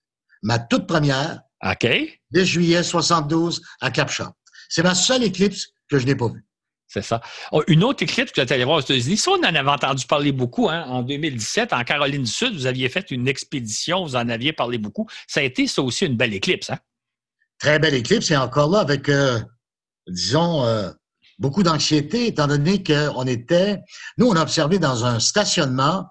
[0.44, 1.42] ma toute première.
[1.64, 1.88] OK.
[2.32, 4.34] De juillet 72 à Capchat.
[4.72, 6.46] C'est ma seule éclipse que je n'ai pas vue.
[6.88, 7.22] C'est ça.
[7.52, 10.06] Oh, une autre éclipse que tu allé voir aux États-Unis, ça, on en avait entendu
[10.06, 10.70] parler beaucoup.
[10.70, 10.86] Hein?
[10.88, 14.78] En 2017, en Caroline du Sud, vous aviez fait une expédition, vous en aviez parlé
[14.78, 15.08] beaucoup.
[15.28, 16.70] Ça a été, ça aussi, une belle éclipse.
[16.70, 16.80] Hein?
[17.60, 19.42] Très belle éclipse, et encore là, avec, euh,
[20.08, 20.90] disons, euh,
[21.38, 23.80] beaucoup d'anxiété, étant donné qu'on était.
[24.18, 26.06] Nous, on a observé dans un stationnement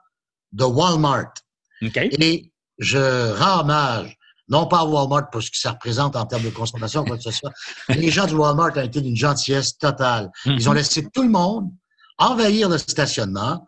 [0.52, 1.32] de Walmart.
[1.80, 4.18] Et je rends hommage
[4.50, 7.22] non pas à Walmart pour ce que ça représente en termes de consommation, quoi que
[7.22, 7.52] ce soit.
[7.88, 10.30] les gens du Walmart ont été d'une gentillesse totale.
[10.44, 10.78] Ils ont mhm.
[10.78, 11.70] laissé tout le monde
[12.18, 13.66] envahir le stationnement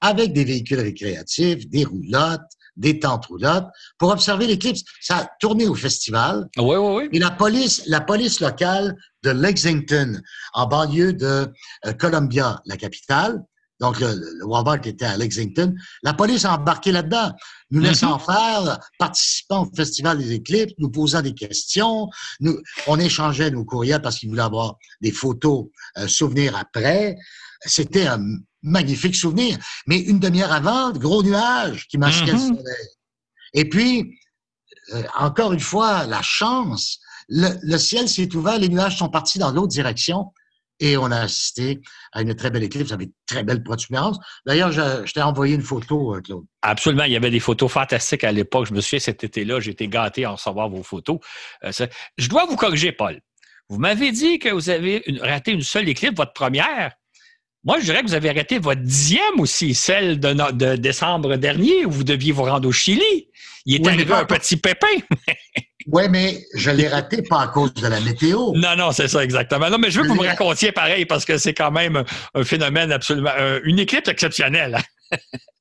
[0.00, 2.40] avec des véhicules récréatifs, des roulottes,
[2.76, 3.66] des tentes roulottes
[3.98, 4.82] pour observer l'éclipse.
[5.00, 6.48] Ça a tourné au festival.
[6.56, 7.08] Oui, oui, oui.
[7.12, 10.20] Et la police, la police locale de Lexington,
[10.54, 11.52] en banlieue de
[11.86, 13.42] euh, Columbia, la capitale,
[13.80, 15.74] donc le, le qui était à Lexington.
[16.02, 17.32] La police a embarqué là-dedans,
[17.70, 18.64] nous laissant mm-hmm.
[18.64, 22.08] faire, participant au Festival des éclipses, nous posant des questions.
[22.40, 25.66] Nous, on échangeait nos courriels parce qu'ils voulaient avoir des photos,
[25.98, 27.16] euh, souvenirs après.
[27.64, 28.20] C'était un
[28.62, 29.58] magnifique souvenir.
[29.86, 32.56] Mais une demi-heure avant, gros nuages qui masquaient le mm-hmm.
[32.56, 32.88] soleil.
[33.54, 34.18] Et puis,
[34.92, 36.98] euh, encore une fois, la chance.
[37.28, 40.32] Le, ciel s'est ouvert, les nuages sont partis dans l'autre direction
[40.80, 41.80] et on a assisté
[42.12, 44.18] à une très belle éclipse avec très belle protubérance.
[44.46, 46.44] D'ailleurs, je, t'ai envoyé une photo, euh, Claude.
[46.62, 47.04] Absolument.
[47.04, 48.66] Il y avait des photos fantastiques à l'époque.
[48.66, 51.18] Je me souviens, cet été-là, été gâté à recevoir vos photos.
[51.64, 51.70] Euh,
[52.16, 53.20] je dois vous corriger, Paul.
[53.68, 56.92] Vous m'avez dit que vous avez raté une seule éclipse, votre première.
[57.62, 61.90] Moi, je dirais que vous avez arrêté votre dixième aussi, celle de, décembre dernier, où
[61.90, 63.28] vous deviez vous rendre au Chili.
[63.66, 64.86] Il est arrivé un petit pépin.
[65.92, 68.52] oui, mais je l'ai raté pas à cause de la météo.
[68.54, 69.70] Non, non, c'est ça exactement.
[69.70, 72.44] Non, mais je veux que vous me racontiez pareil parce que c'est quand même un
[72.44, 73.30] phénomène absolument,
[73.64, 74.78] une éclipse exceptionnelle.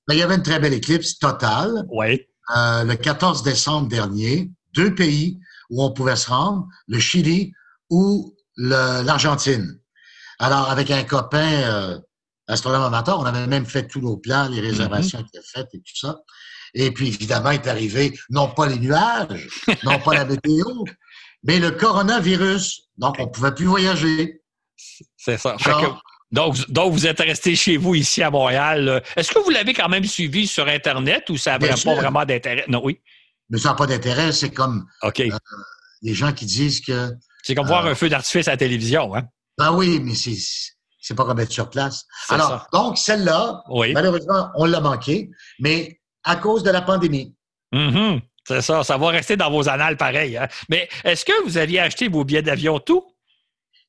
[0.08, 1.86] Ben, il y avait une très belle éclipse totale.
[1.92, 2.26] Oui.
[2.58, 7.54] Euh, le 14 décembre dernier, deux pays où on pouvait se rendre, le Chili
[7.92, 9.80] ou l'Argentine.
[10.40, 12.00] Alors, avec un copain euh,
[12.48, 15.28] astronome amateur, on avait même fait tous nos plans, les réservations mm-hmm.
[15.28, 16.18] étaient faites et tout ça.
[16.74, 19.48] Et puis, évidemment, est arrivé, non pas les nuages,
[19.84, 20.66] non pas la météo,
[21.44, 22.90] mais le coronavirus.
[22.98, 24.42] Donc, on ne pouvait plus voyager.
[25.18, 25.56] C'est ça.
[26.32, 29.04] donc, donc, vous êtes resté chez vous ici à Montréal.
[29.16, 32.66] Est-ce que vous l'avez quand même suivi sur Internet ou ça n'a pas vraiment d'intérêt?
[32.68, 33.02] Non, oui.
[33.50, 34.32] Mais ça n'a pas d'intérêt.
[34.32, 34.86] C'est comme.
[35.04, 35.12] Euh,
[36.02, 37.12] les gens qui disent que.
[37.44, 39.24] C'est comme voir euh, un feu d'artifice à la télévision, hein?
[39.58, 40.38] Ben oui, mais c'est
[41.02, 42.06] c'est pas comme être sur place.
[42.28, 43.64] Alors, donc, celle-là,
[43.94, 45.99] malheureusement, on l'a manqué, mais
[46.30, 47.36] à cause de la pandémie.
[47.74, 48.22] Mm-hmm.
[48.48, 50.38] C'est ça, ça va rester dans vos annales pareil.
[50.38, 50.48] Hein.
[50.70, 53.06] Mais est-ce que vous aviez acheté vos billets d'avion tout?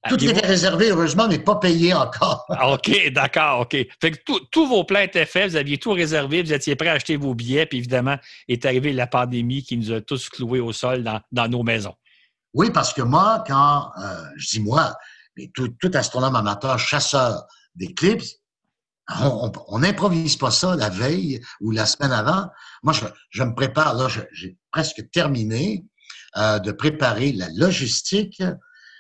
[0.09, 2.47] Tout était réservé, heureusement, mais pas payé encore.
[2.49, 3.73] Ah, OK, d'accord, OK.
[4.01, 4.19] Fait que
[4.51, 7.35] tous vos plans étaient faits, vous aviez tout réservé, vous étiez prêt à acheter vos
[7.35, 8.17] billets, puis évidemment,
[8.49, 11.95] est arrivée la pandémie qui nous a tous cloués au sol dans, nos maisons.
[12.55, 14.95] Oui, parce que moi, quand, euh, je dis moi,
[15.37, 18.40] mais tout, astronome amateur, chasseur d'éclipses,
[19.69, 22.49] on n'improvise pas ça la veille ou la semaine avant.
[22.83, 22.95] Moi,
[23.31, 25.85] je, me prépare, là, j'ai presque terminé
[26.37, 28.43] euh, de préparer la logistique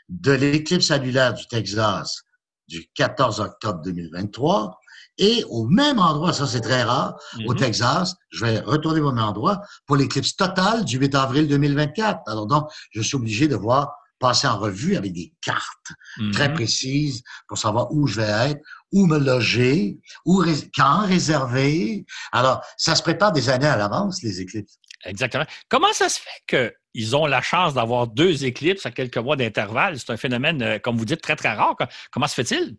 [0.08, 2.22] de l'éclipse annulaire du Texas
[2.68, 4.78] du 14 octobre 2023.
[5.18, 7.14] Et au même endroit, ça c'est très rare,
[7.46, 7.58] au mm-hmm.
[7.58, 12.20] Texas, je vais retourner au même endroit pour l'éclipse totale du 8 avril 2024.
[12.26, 15.92] Alors donc, je suis obligé de voir passer en revue avec des cartes
[16.32, 16.54] très mhm.
[16.54, 18.60] précises pour savoir où je vais être,
[18.92, 20.44] où me loger, où
[20.76, 22.04] quand réserver.
[22.32, 24.78] Alors, ça se prépare des années à l'avance, les éclipses.
[25.04, 25.46] Exactement.
[25.68, 29.98] Comment ça se fait qu'ils ont la chance d'avoir deux éclipses à quelques mois d'intervalle?
[29.98, 31.76] C'est un phénomène, euh, comme vous dites, très, très rare.
[32.10, 32.76] Comment se fait-il?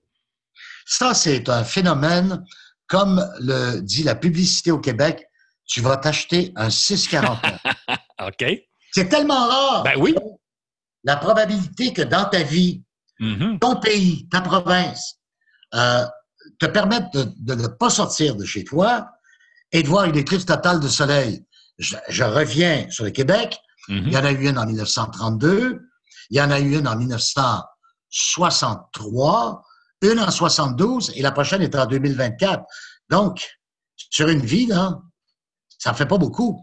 [0.86, 2.44] Ça, c'est un phénomène,
[2.88, 5.26] comme le dit la publicité au Québec,
[5.66, 7.60] tu vas t'acheter un 641.
[8.28, 8.46] OK.
[8.92, 9.84] C'est tellement rare.
[9.84, 10.14] Ben oui
[11.04, 12.84] la probabilité que dans ta vie,
[13.20, 13.60] mm-hmm.
[13.60, 15.20] ton pays, ta province,
[15.74, 16.06] euh,
[16.60, 19.10] te permette de, ne pas sortir de chez toi
[19.72, 21.46] et de voir une éclipse totale de soleil.
[21.78, 23.60] Je, reviens sur le Québec.
[23.90, 24.04] Mm-hmm.
[24.06, 25.82] Il y en a eu une en 1932.
[26.30, 29.64] Il y en a eu une en 1963,
[30.02, 32.64] une en 72 et la prochaine est en 2024.
[33.10, 33.50] Donc,
[33.96, 35.00] sur une vie, là,
[35.78, 36.62] ça ne fait pas beaucoup.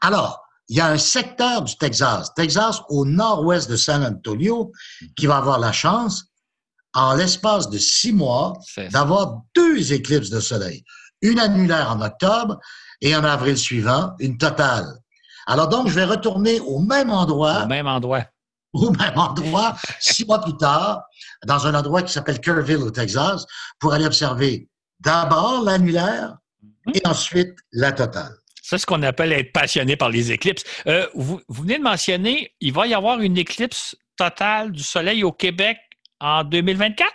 [0.00, 4.70] Alors, il y a un secteur du Texas, Texas au nord-ouest de San Antonio,
[5.16, 6.26] qui va avoir la chance,
[6.98, 8.54] en l'espace de six mois,
[8.90, 10.82] d'avoir deux éclipses de soleil.
[11.22, 12.58] Une annulaire en octobre
[13.00, 14.86] et en avril suivant, une totale.
[15.46, 17.62] Alors donc, je vais retourner au même endroit.
[17.64, 18.24] Au même endroit.
[18.72, 21.02] Au même endroit, six mois plus tard,
[21.46, 23.46] dans un endroit qui s'appelle Kerrville au Texas,
[23.78, 24.68] pour aller observer
[25.00, 26.92] d'abord l'annulaire mhm.
[26.94, 28.34] et ensuite la totale.
[28.62, 30.64] C'est ce qu'on appelle être passionné par les éclipses.
[30.86, 35.32] Euh, vous, venez de mentionner, il va y avoir une éclipse totale du Soleil au
[35.32, 35.78] Québec
[36.20, 37.10] en 2024?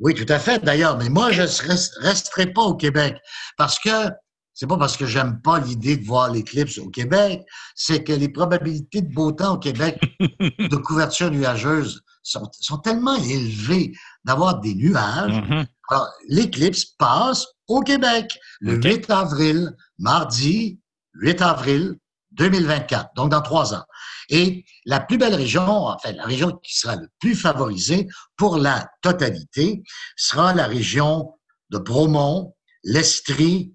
[0.00, 0.98] Oui, tout à fait, d'ailleurs.
[0.98, 3.16] Mais moi, je ne resterai pas au Québec
[3.56, 4.10] parce que
[4.54, 7.42] c'est pas parce que j'aime pas l'idée de voir l'éclipse au Québec,
[7.74, 13.92] c'est que les probabilités de beau temps au Québec de couverture nuageuse sont, tellement élevées
[14.24, 15.32] d'avoir des nuages.
[15.32, 15.66] Mm-hmm.
[15.90, 20.80] Alors, l'éclipse passe au Québec le 8 avril, mardi,
[21.14, 21.96] 8 avril
[22.34, 23.84] 2024, donc dans trois ans.
[24.28, 28.88] Et la plus belle région, enfin la région qui sera le plus favorisée pour la
[29.02, 29.82] totalité,
[30.16, 31.32] sera la région
[31.70, 33.74] de Bromont, l'Estrie,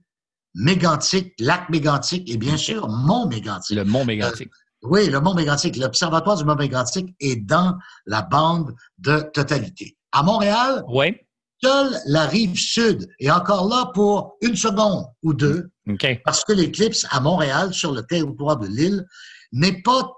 [0.55, 3.76] Mégantic, lac Mégantic et bien sûr Mont Mégantic.
[3.78, 4.47] Le Mont Mégantic.
[4.47, 5.78] Euh, oui, le Mont Mégantic.
[5.78, 9.97] L'Observatoire du Mont Mégantic est dans la bande de totalité.
[10.12, 11.16] À Montréal, oui.
[11.62, 16.22] Seule la rive sud est encore là pour une seconde ou deux, OK.
[16.24, 19.05] parce que l'éclipse à Montréal, sur le territoire de l'île,
[19.51, 20.10] n'est pas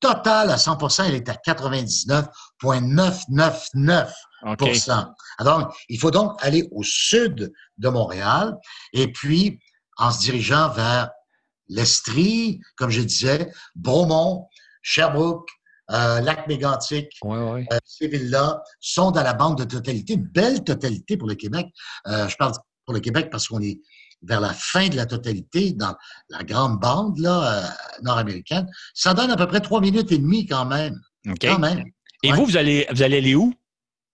[0.00, 4.68] totale à 100% elle est à 99,999 OK.
[5.38, 8.54] Alors, il faut donc aller au sud de Montréal
[8.92, 9.58] et puis
[9.96, 11.10] en se dirigeant vers
[11.68, 14.46] l'Estrie, comme je disais, Bromont,
[14.82, 15.48] Sherbrooke,
[15.92, 17.66] euh, Lac-Mégantic, Oui, oui.
[17.72, 21.66] euh, ces villes-là sont dans la bande de totalité, belle totalité pour le Québec.
[22.08, 22.52] Euh, je parle
[22.84, 23.80] pour le Québec parce qu'on est
[24.22, 25.94] vers la fin de la totalité dans
[26.30, 27.70] la grande bande là,
[28.02, 28.66] nord-américaine.
[28.94, 30.98] Ça donne à peu près trois minutes et demie quand même.
[31.28, 31.36] OK.
[31.42, 31.84] Quand même.
[32.22, 32.36] Et Ouais.
[32.38, 33.52] vous, vous allez, vous allez aller où?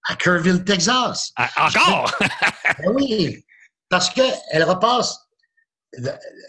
[0.08, 1.32] À Kerrville, Texas.
[1.36, 2.12] Ah, encore?
[2.20, 3.44] Ben oui,
[3.88, 5.16] parce qu'elle repasse.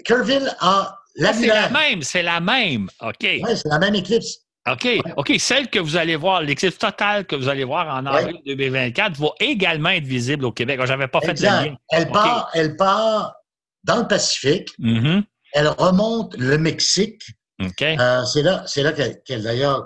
[0.04, 2.90] Kerrville a c'est la même, c'est la même.
[3.02, 3.18] OK.
[3.22, 4.40] Ouais, c'est la même éclipse.
[4.72, 4.88] OK.
[5.18, 5.34] OK.
[5.40, 9.28] Celle que vous allez voir, l'éclipse totale que vous allez voir en avril 2024 va
[9.40, 10.80] également être visible au Québec.
[10.84, 11.76] Je n'avais pas fait de lien.
[11.90, 13.36] Elle, part, elle part
[13.84, 14.70] dans le Pacifique.
[14.80, 15.24] Mhm.
[15.54, 17.24] Elle remonte le Mexique.
[17.62, 17.82] OK.
[17.82, 19.86] Euh, c'est là, c'est là qu'elle- d'ailleurs,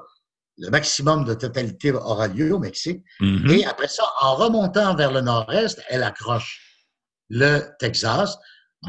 [0.60, 3.04] le maximum de totalité aura lieu au Mexique.
[3.20, 3.50] Mhm.
[3.52, 6.62] Et après ça, en remontant vers le nord-est, elle accroche
[7.30, 8.38] le Texas,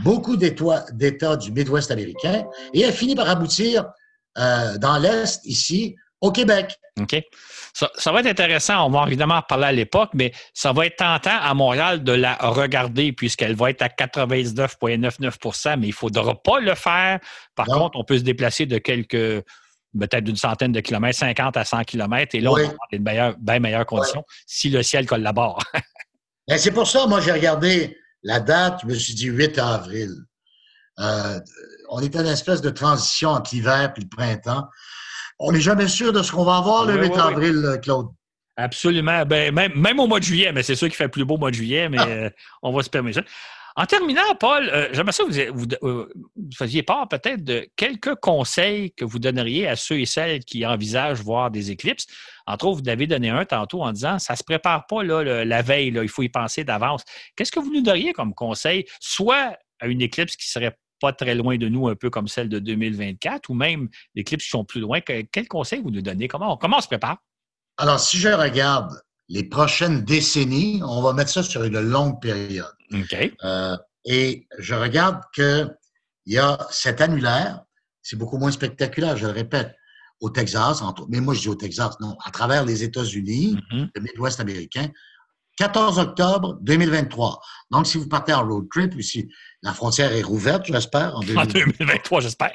[0.04, 3.86] beaucoup d'États du Midwest américain, et elle finit par aboutir
[4.38, 6.78] euh, dans l'Est, ici, au Québec.
[7.00, 7.16] OK.
[7.74, 8.86] Ça, ça va être intéressant.
[8.86, 12.12] On va évidemment en parler à l'époque, mais ça va être tentant à Montréal de
[12.12, 17.20] la regarder puisqu'elle va être à 99,99% mais il ne faudra pas le faire.
[17.54, 17.78] Par Non.
[17.78, 19.44] contre, on peut se déplacer de quelques,
[19.98, 22.62] peut-être d'une centaine de kilomètres, 50 à 100 kilomètres, et là, Oui.
[22.62, 25.62] on va avoir des meilleures, bien meilleures conditions si le ciel collabore.
[26.48, 30.10] Ben, c'est pour ça, moi, j'ai regardé la date, je me suis dit 8 avril.
[31.00, 31.38] Euh,
[31.90, 34.66] on est à une espèce de transition entre l'hiver et le printemps.
[35.38, 37.20] On n'est jamais sûr de ce qu'on va avoir le Oui, 8 oui, oui.
[37.32, 38.08] avril, euh, Claude.
[38.56, 39.24] Absolument.
[39.24, 41.38] Ben, même, même au mois de juillet, mais c'est sûr qu'il fait plus beau au
[41.38, 42.08] mois de juillet, mais Ah.
[42.08, 42.30] euh,
[42.62, 43.24] on va se permettre ça.
[43.76, 47.68] En terminant, Paul, euh, j'aimerais ça que vous, vous, euh, vous faisiez part peut-être de
[47.76, 52.08] quelques conseils que vous donneriez à ceux et celles qui envisagent voir des éclipses.
[52.48, 55.22] Entre autres, vous avez donné un tantôt en disant ça ne se prépare pas là,
[55.22, 57.04] le- la veille, là, il faut y penser d'avance.
[57.36, 61.34] Qu'est-ce que vous nous donneriez comme conseil, soit à une éclipse qui serait pas très
[61.34, 64.64] loin de nous, un peu comme celle de 2024, ou même des éclipses qui sont
[64.64, 65.00] plus loin?
[65.00, 66.28] Que- quel conseil vous nous donnez?
[66.28, 67.18] Comment on, comment on se prépare?
[67.76, 68.90] Alors, si je regarde
[69.28, 72.72] les prochaines décennies, on va mettre ça sur une longue période.
[72.92, 73.32] OK.
[73.44, 75.68] Euh, et je regarde que
[76.26, 77.60] il y a cet annulaire,
[78.02, 79.74] c'est beaucoup moins spectaculaire, je le répète,
[80.20, 83.88] au Texas, entre, mais moi je dis au Texas, non, à travers les États-Unis, Mhm.
[83.94, 84.88] le Midwest américain,
[85.56, 87.40] 14 octobre 2023.
[87.70, 89.28] Donc, si vous partez en road trip, ou si
[89.62, 92.52] la frontière est rouverte, j'espère, en En 2023, 2023, j'espère.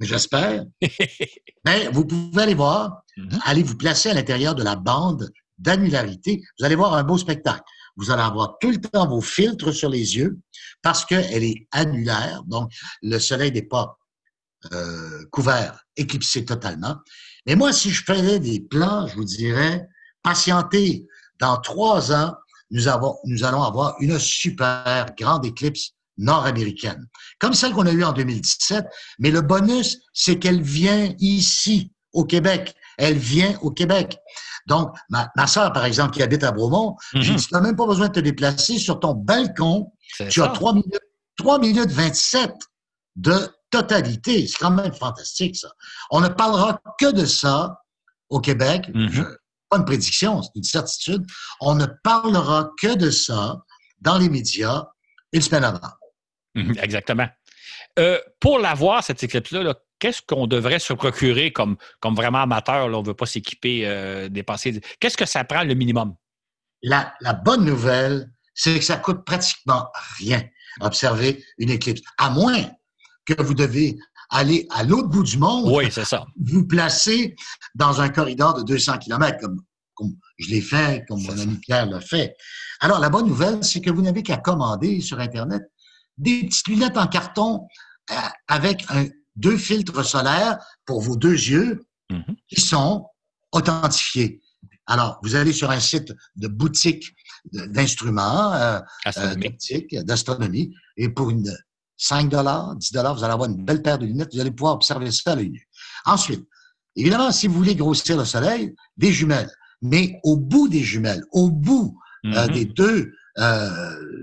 [0.00, 0.64] j'espère,
[1.64, 3.38] mais vous pouvez aller voir, Mhm.
[3.44, 6.42] allez vous placer à l'intérieur de la bande d'annularité.
[6.58, 7.62] Vous allez voir un beau spectacle.
[7.96, 10.38] Vous allez avoir tout le temps vos filtres sur les yeux
[10.82, 12.42] parce qu'elle est annulaire.
[12.46, 13.96] Donc, le soleil n'est pas
[14.72, 16.96] euh, couvert, éclipsé totalement.
[17.46, 19.86] Mais moi, si je faisais des plans, je vous dirais,
[20.22, 21.06] patientez.
[21.40, 22.34] Dans trois ans,
[22.70, 27.06] nous, avons, nous allons avoir une super grande éclipse nord-américaine,
[27.38, 28.84] comme celle qu'on a eue en 2017.
[29.18, 32.74] Mais le bonus, c'est qu'elle vient ici, au Québec.
[32.98, 34.16] Elle vient au Québec.
[34.66, 37.76] Donc, ma, ma soeur, par exemple, qui habite à Bromont, j'ai dit, tu n'as même
[37.76, 39.92] pas besoin de te déplacer sur ton balcon.
[40.18, 40.46] Tu ça.
[40.46, 41.00] as 3 minutes,
[41.36, 42.52] 3 minutes 27
[43.16, 44.46] de totalité.
[44.46, 45.68] C'est quand même fantastique, ça.
[46.10, 47.82] On ne parlera que de ça
[48.30, 48.90] au Québec.
[48.94, 49.08] Mhm.
[49.10, 49.22] Je-
[49.68, 51.26] pas une prédiction, c'est une certitude.
[51.60, 53.62] On ne parlera que de ça
[54.00, 54.84] dans les médias
[55.32, 55.90] une semaine avant.
[56.82, 57.28] Exactement.
[57.98, 62.88] Euh, pour l'avoir, cette éclipse-là, là, qu'est-ce qu'on devrait se procurer comme, comme vraiment amateur?
[62.88, 64.80] Là, on ne veut pas s'équiper, euh, dépenser.
[65.00, 66.14] Qu'est-ce que ça prend le minimum?
[66.82, 69.88] La, la bonne nouvelle, c'est que ça coûte pratiquement
[70.18, 70.42] rien
[70.80, 72.64] observer une éclipse, à moins
[73.24, 73.96] que vous devez
[74.30, 76.26] aller à l'autre bout du monde, Oui, c'est ça.
[76.44, 77.34] vous placer
[77.74, 79.62] dans un corridor de 200 km, comme,
[79.94, 82.34] comme je l'ai fait, comme mon ami Pierre l'a fait.
[82.80, 85.62] Alors, la bonne nouvelle, c'est que vous n'avez qu'à commander sur Internet
[86.18, 87.66] des petites lunettes en carton
[88.10, 88.14] euh,
[88.48, 89.06] avec un,
[89.36, 92.36] deux filtres solaires pour vos deux yeux Mhm.
[92.48, 93.04] qui sont
[93.50, 94.40] authentifiés.
[94.86, 97.16] Alors, vous allez sur un site de boutique
[97.52, 98.78] d'instruments, euh,
[99.18, 99.34] euh,
[100.04, 101.52] d'astronomie, et pour une
[101.96, 102.36] 5 10
[102.92, 105.50] vous allez avoir une belle paire de lunettes, vous allez pouvoir observer ça à l'œil
[105.50, 105.66] nu.
[106.04, 106.46] Ensuite,
[106.94, 109.50] évidemment, si vous voulez grossir le soleil, des jumelles.
[109.82, 112.52] Mais au bout des jumelles, au bout euh, Mhm.
[112.52, 113.12] des deux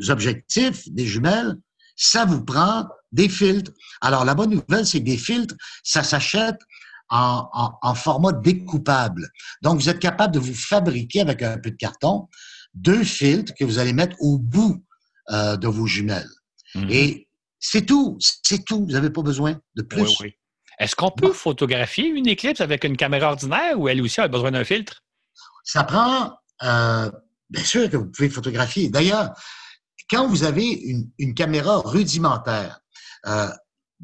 [0.10, 1.56] objectifs, des jumelles,
[1.96, 3.72] ça vous prend des filtres.
[4.02, 6.60] Alors, la bonne nouvelle, c'est que des filtres, ça s'achète
[7.10, 9.30] en, en- en format découpable.
[9.62, 12.28] Donc, vous êtes capable de vous fabriquer avec un peu de carton
[12.74, 14.84] deux filtres que vous allez mettre au bout
[15.32, 16.30] euh, de vos jumelles.
[16.76, 16.88] Mhm.
[16.90, 17.28] Et
[17.60, 18.86] c'est tout, c'est tout.
[18.86, 20.02] Vous n'avez pas besoin de plus.
[20.02, 20.34] Oui, oui.
[20.80, 24.52] Est-ce qu'on peut photographier une éclipse avec une caméra ordinaire ou elle aussi a besoin
[24.52, 25.04] d'un filtre?
[25.64, 26.34] Ça prend,
[26.64, 27.12] euh,
[27.52, 28.90] bien sûr que vous pouvez photographier.
[28.90, 29.30] D'ailleurs,
[30.10, 32.80] quand vous avez une, une caméra rudimentaire,
[33.28, 33.50] euh,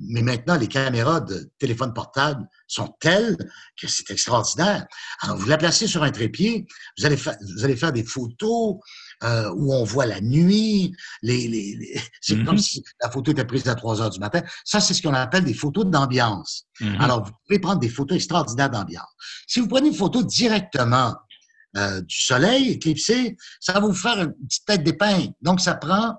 [0.01, 3.35] mais maintenant les caméras de téléphone portable sont telles
[3.81, 4.85] que c'est extraordinaire.
[5.21, 6.65] Alors, vous la placez sur un trépied,
[6.97, 8.75] vous allez, fa- vous allez faire des photos
[9.23, 12.45] euh, où on voit la nuit, les, les, les- c'est Mhm.
[12.45, 14.41] comme si la photo était prise à 3 heures du matin.
[14.63, 16.65] Ça, c'est ce qu'on appelle des photos d'ambiance.
[16.79, 16.95] Mhm.
[17.01, 19.09] Alors, vous pouvez prendre des photos extraordinaires d'ambiance.
[19.47, 21.13] Si vous prenez une photo directement
[21.77, 25.33] euh, du soleil éclipsé, ça va vous faire une petite tête d'épingle.
[25.41, 26.17] Donc, ça prend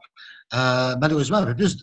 [0.55, 1.77] euh, malheureusement un peu plus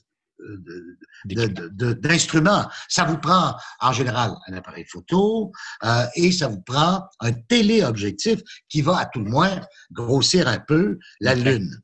[1.26, 2.70] d'instruments.
[2.88, 5.52] Ça vous prend en général un appareil photo
[5.84, 9.60] euh, et ça vous prend un téléobjectif qui va à tout le moins
[9.92, 11.36] grossir un peu la.
[11.36, 11.82] Lune.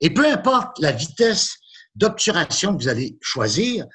[0.00, 1.56] Et peu importe la vitesse
[1.94, 3.86] d'obturation que vous allez choisir,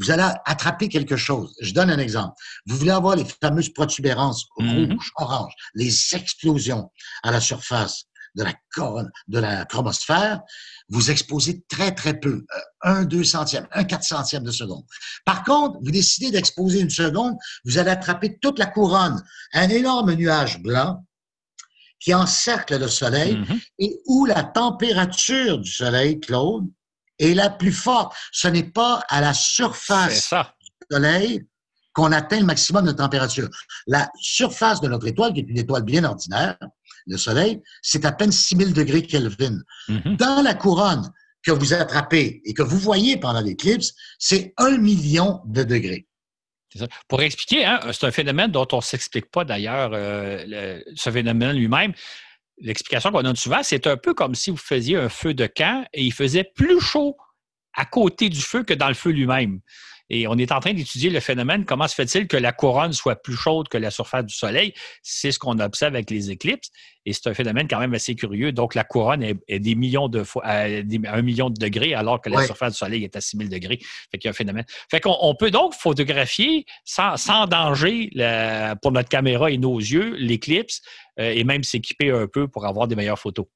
[0.00, 1.54] vous allez attraper quelque chose.
[1.60, 2.34] Je donne un exemple.
[2.66, 4.92] Vous voulez avoir les fameuses protubérances Mhm.
[4.92, 6.90] rouges, oranges, les explosions
[7.22, 8.04] à la surface
[8.36, 10.40] de la, couronne- de la chromosphère,
[10.88, 12.44] vous exposez très, très peu.
[12.56, 14.84] Euh, Un, deux centièmes, un quatre centième de seconde.
[15.26, 17.34] Par contre, vous décidez d'exposer une seconde,
[17.64, 19.20] vous allez attraper toute la couronne,
[19.52, 21.04] un énorme nuage blanc
[21.98, 23.60] qui encercle le soleil Mhm.
[23.80, 26.66] et où la température du soleil, Claude,
[27.20, 28.14] est la plus forte.
[28.32, 31.46] Ce n'est pas à la surface du soleil
[31.92, 33.48] qu'on atteint le maximum de température.
[33.86, 36.56] La surface de notre étoile, qui est une étoile bien ordinaire,
[37.06, 39.58] le soleil, c'est à peine 6000 degrés Kelvin.
[39.88, 40.16] Mhm.
[40.16, 41.10] Dans la couronne
[41.42, 46.06] que vous attrapez et que vous voyez pendant l'éclipse, c'est un million de degrés.
[46.76, 46.86] Ça.
[47.08, 51.56] Pour expliquer, hein, c'est un phénomène dont on ne s'explique pas d'ailleurs, euh, ce phénomène
[51.56, 51.92] lui-même.
[52.60, 55.86] L'explication qu'on donne souvent, c'est un peu comme si vous faisiez un feu de camp
[55.92, 57.16] et il faisait plus chaud
[57.74, 59.60] à côté du feu que dans le feu lui-même.
[60.10, 61.64] Et on est en train d'étudier le phénomène.
[61.64, 64.74] Comment se fait-il que la couronne soit plus chaude que la surface du Soleil?
[65.02, 66.70] C'est ce qu'on observe avec les éclipses.
[67.06, 68.52] Et c'est un phénomène quand même assez curieux.
[68.52, 72.20] Donc, la couronne est, est des millions de fois, à un million de degrés, alors
[72.20, 72.44] que la Ouais.
[72.46, 73.78] surface du Soleil est à 6000 degrés.
[74.10, 74.64] Fait qu'il y a un phénomène.
[74.90, 79.78] Fait qu'on on peut donc photographier sans, sans danger la- pour notre caméra et nos
[79.78, 80.82] yeux l'éclipse
[81.20, 83.46] euh, et même s'équiper un peu pour avoir des meilleures photos.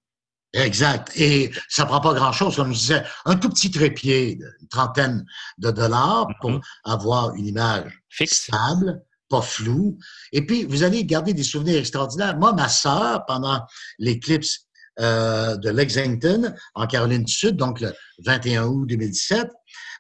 [0.55, 1.11] Exact.
[1.17, 5.27] Et ça prend pas grand-chose, comme je disais, un tout petit trépied, une trentaine
[5.59, 6.61] de dollars pour Mhm.
[6.85, 8.43] avoir une image Fixe.
[8.45, 9.99] stable, pas floue.
[10.33, 12.37] Et puis, vous allez garder des souvenirs extraordinaires.
[12.39, 13.61] Moi, ma sœur, pendant
[13.99, 14.61] l'éclipse
[15.01, 17.93] euh, de Lexington, en Caroline du Sud, donc le
[18.25, 19.51] 21 août 2017,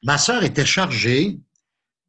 [0.05, 1.41] ma sœur était chargée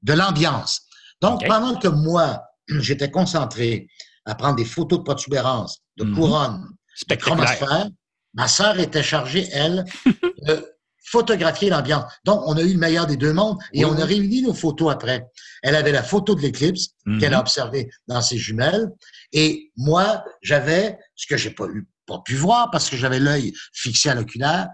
[0.04, 0.82] de l'ambiance.
[1.20, 3.88] Donc, pendant que moi, j'étais concentré
[4.26, 6.14] à prendre des photos de protubérances, de Mhm.
[6.16, 6.70] couronnes,
[7.10, 7.88] de chromosphère,
[8.36, 9.84] ma sœur était chargée, elle,
[10.48, 10.66] de
[11.08, 12.12] photographier l'ambiance.
[12.26, 14.54] Donc, on a eu le meilleur des deux mondes et Oui, on a réuni nos
[14.54, 15.26] photos après.
[15.62, 17.20] Elle avait la photo de l'éclipse Mhm.
[17.20, 18.90] qu'elle a observée dans ses jumelles
[19.32, 23.54] et moi, j'avais ce que j'ai pas eu, pas pu voir parce que j'avais l'œil
[23.74, 24.70] fixé à l'oculaire,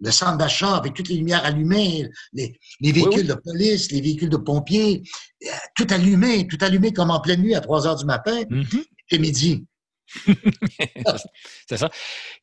[0.00, 3.28] le centre d'achat avec toutes les lumières allumées, les, les véhicules oui.
[3.28, 5.02] de police, les véhicules de pompiers,
[5.44, 8.82] euh, tout allumé, tout allumé comme en pleine nuit à 3 heures du matin Mhm.
[9.12, 9.64] et midi.
[11.68, 11.90] C'est ça.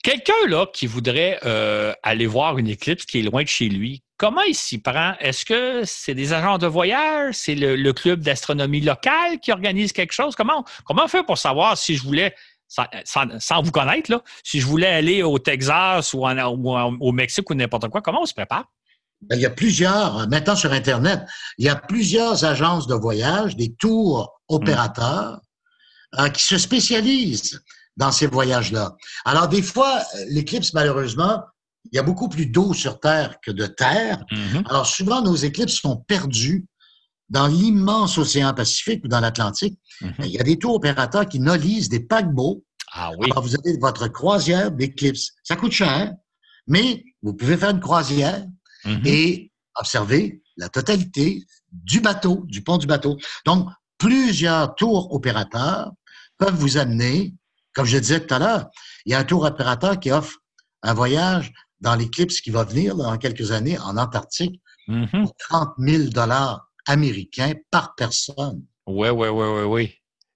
[0.03, 4.03] Quelqu'un là qui voudrait euh, aller voir une éclipse qui est loin de chez lui,
[4.17, 5.13] comment il s'y prend?
[5.19, 7.35] Est-ce que c'est des agents de voyage?
[7.35, 10.35] C'est le, le club d'astronomie local qui organise quelque chose?
[10.35, 12.35] Comment, comment on fait pour savoir si je voulais,
[12.67, 16.69] sans, sans- sans vous connaître, là, si je voulais aller au Texas ou, en- ou
[16.75, 18.65] en- au Mexique ou n'importe quoi, comment on se prépare?
[19.21, 21.21] Ben, il y a plusieurs, maintenant sur Internet,
[21.57, 25.39] il y a plusieurs agences de voyage, des tours opérateurs
[26.19, 27.61] euh, qui se spécialisent
[27.97, 28.95] dans ces voyages-là.
[29.25, 31.43] Alors, des fois, l'éclipse, malheureusement,
[31.91, 34.23] il y a beaucoup plus d'eau sur Terre que de terre.
[34.31, 34.63] Mhm.
[34.69, 36.65] Alors, souvent, nos éclipses sont perdues
[37.29, 39.77] dans l'immense océan Pacifique ou dans l'Atlantique.
[40.01, 40.13] Mhm.
[40.19, 43.29] Il y a des tours opérateurs qui nolisent des paquebots Ah oui.
[43.31, 45.31] alors, vous avez votre croisière d'éclipse.
[45.43, 46.13] Ça coûte cher,
[46.67, 48.45] mais vous pouvez faire une croisière
[48.85, 49.01] Mhm.
[49.05, 53.17] et observer la totalité du bateau, du pont du bateau.
[53.45, 55.91] Donc, plusieurs tours opérateurs
[56.43, 57.33] peuvent vous amener,
[57.73, 58.67] comme je disais tout à l'heure,
[59.05, 60.37] il y a un tour opérateur qui offre
[60.81, 65.07] un voyage dans l'éclipse qui va venir dans quelques années en Antarctique Mhm.
[65.23, 68.63] pour 30 000 dollars américains par personne.
[68.85, 69.93] Oui, oui, oui, oui, oui.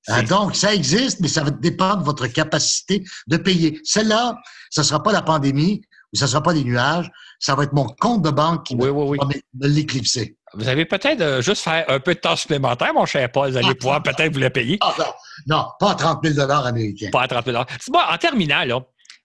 [0.08, 3.82] Ah, donc, ça existe, mais ça va dépendre de votre capacité de payer.
[3.84, 4.38] Celle-là,
[4.70, 5.82] ce ne sera pas la pandémie
[6.14, 7.12] ou ce ne sera pas des nuages.
[7.42, 9.42] Ça va être mon compte de banque qui Oui, me, oui, oui.
[9.60, 10.37] va l'éclipser.
[10.54, 13.52] Vous avez peut-être euh, juste faire un peu de temps supplémentaire, mon cher Paul.
[13.52, 14.78] Vous allez pouvoir peut-être vous le payer.
[14.82, 15.06] Ah, non,
[15.48, 17.10] non, pas 30 000 américains.
[17.12, 18.80] Pas à 30 000 Dis-moi, en terminant, là,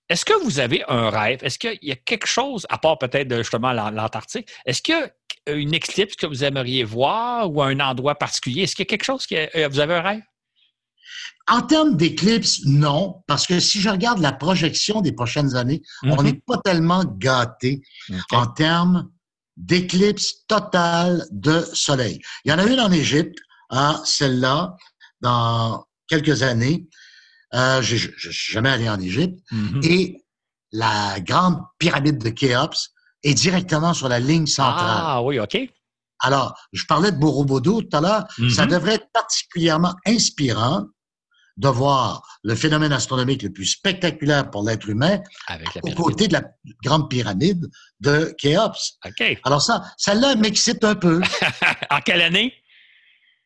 [0.08, 1.38] est-ce que vous avez un rêve?
[1.42, 5.54] Est-ce qu'il y a quelque chose, à part peut-être justement l'Antarctique, est-ce qu'il y a
[5.54, 8.62] une éclipse que vous aimeriez voir ou un endroit particulier?
[8.62, 10.22] Est-ce qu'il y a quelque chose que vous avez un rêve?
[11.48, 16.16] En termes d'éclipse, non, parce que si je regarde la projection des prochaines années, on
[16.16, 16.22] Mhm.
[16.24, 17.80] n'est pas tellement gâté
[18.32, 19.08] en termes
[19.62, 22.20] d'éclipse totale de soleil.
[22.44, 23.38] Il y en a une en Égypte,
[23.70, 24.76] hein, celle-là,
[25.20, 26.88] dans quelques années.
[27.54, 29.38] Euh, je ne suis jamais allé en Égypte.
[29.50, 29.80] Mhm.
[29.84, 30.24] Et
[30.72, 32.90] la grande pyramide de Khéops
[33.22, 35.00] est directement sur la ligne centrale.
[35.04, 35.56] Ah oui, OK.
[36.20, 38.24] Alors, je parlais de Borobudur tout à l'heure.
[38.50, 38.70] Ça Mhm.
[38.72, 40.86] devrait être particulièrement inspirant
[41.56, 45.96] de voir le phénomène astronomique le plus spectaculaire pour l'être humain Avec la aux pyramide.
[45.96, 46.42] côtés de la
[46.84, 47.66] grande pyramide
[48.00, 48.98] de Khéops.
[49.44, 51.20] Alors ça, celle-là m'excite un peu.
[51.90, 52.52] en quelle année?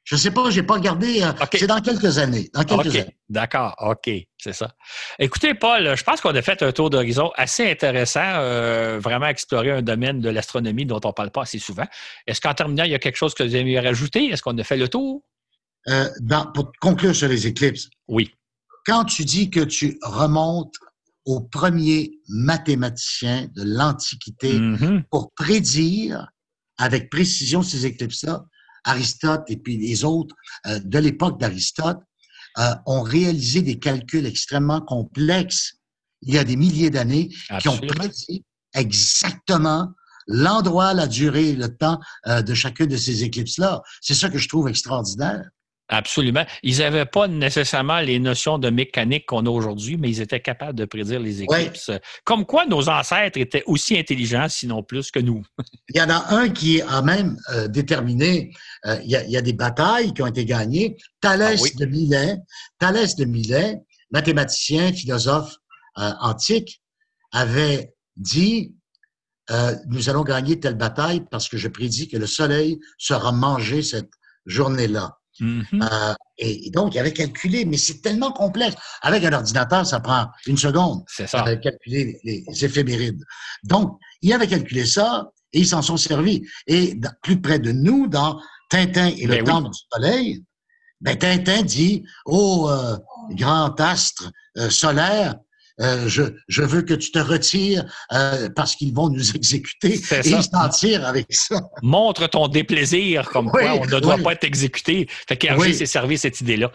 [0.05, 1.21] Je sais pas, j'ai pas regardé.
[1.21, 1.33] euh.
[1.53, 2.49] C'est dans quelques années.
[2.55, 3.17] Dans quelques années.
[3.29, 4.71] d'accord, OK, c'est ça.
[5.19, 9.73] Écoutez, Paul, je pense qu'on a fait un tour d'horizon assez intéressant, euh, vraiment explorer
[9.73, 11.87] un domaine de l'astronomie dont on ne parle pas assez souvent.
[12.29, 14.27] Est-ce qu'en terminant, il y a quelque chose que vous aimeriez rajouter?
[14.27, 15.25] Est-ce qu'on a fait le tour?
[15.89, 18.31] Euh, dans- pour conclure sur les éclipses, Oui.
[18.87, 20.75] quand tu dis que tu remontes
[21.25, 25.03] au premier mathématicien de l'Antiquité Mhm.
[25.11, 26.29] pour prédire
[26.79, 28.45] avec précision ces éclipses-là,
[28.85, 30.37] Aristote et puis les autres
[30.67, 31.99] euh, de l'époque d'Aristote
[32.59, 35.75] euh, ont réalisé des calculs extrêmement complexes
[36.23, 37.29] il y a des milliers d'années
[37.61, 38.45] qui ont prédit
[38.75, 39.89] exactement
[40.27, 43.83] l'endroit, la durée, le temps euh, de chacune de ces éclipses-là.
[44.01, 45.49] C'est ça que je trouve extraordinaire.
[45.89, 46.45] Absolument.
[46.64, 50.76] Ils n'avaient pas nécessairement les notions de mécanique qu'on a aujourd'hui, mais ils étaient capables
[50.76, 51.93] de prédire les éclipses.
[52.24, 55.45] Comme quoi nos ancêtres étaient aussi intelligents, sinon plus que nous.
[55.91, 58.53] Il y en a un qui a même euh, déterminé,
[58.87, 60.97] euh, il, y a, il y a des batailles qui ont été gagnées.
[61.20, 61.70] Thalès Ah oui.
[61.78, 62.37] de Milet,
[62.80, 63.76] Thalès de Milet,
[64.11, 65.55] mathématicien, philosophe
[65.99, 66.82] euh, antique,
[67.32, 68.72] avait dit
[69.87, 74.11] nous allons gagner telle bataille parce que je prédis que le soleil sera mangé cette
[74.45, 75.20] journée-là.
[75.41, 75.64] Mhm.
[75.82, 78.76] Euh, et, et donc, il avait calculé, mais c'est tellement complexe.
[79.03, 81.43] Avec un ordinateur, ça prend une seconde C'est ça.
[81.43, 83.22] à calculer les, les éphémérides.
[83.64, 86.43] Donc, il avait calculé ça et ils s'en sont servis.
[86.66, 89.45] Et dans- plus près de nous, dans Tintin et le Ben oui.
[89.45, 90.45] Temple du Soleil,
[91.01, 92.97] ben, Tintin dit Ô euh,
[93.30, 95.34] grand astre euh, solaire,
[95.81, 99.95] euh, je, je veux que tu te retires euh, parce qu'ils vont nous exécuter.
[99.95, 100.20] Et ça.
[100.24, 101.61] il s'en tire avec ça.
[101.83, 104.22] Montre ton déplaisir, comme Oui, quoi on ne doit oui.
[104.22, 105.09] pas être exécuté.
[105.29, 105.74] Fait qu'Hergé Oui.
[105.74, 106.70] s'est servi cette idée-là.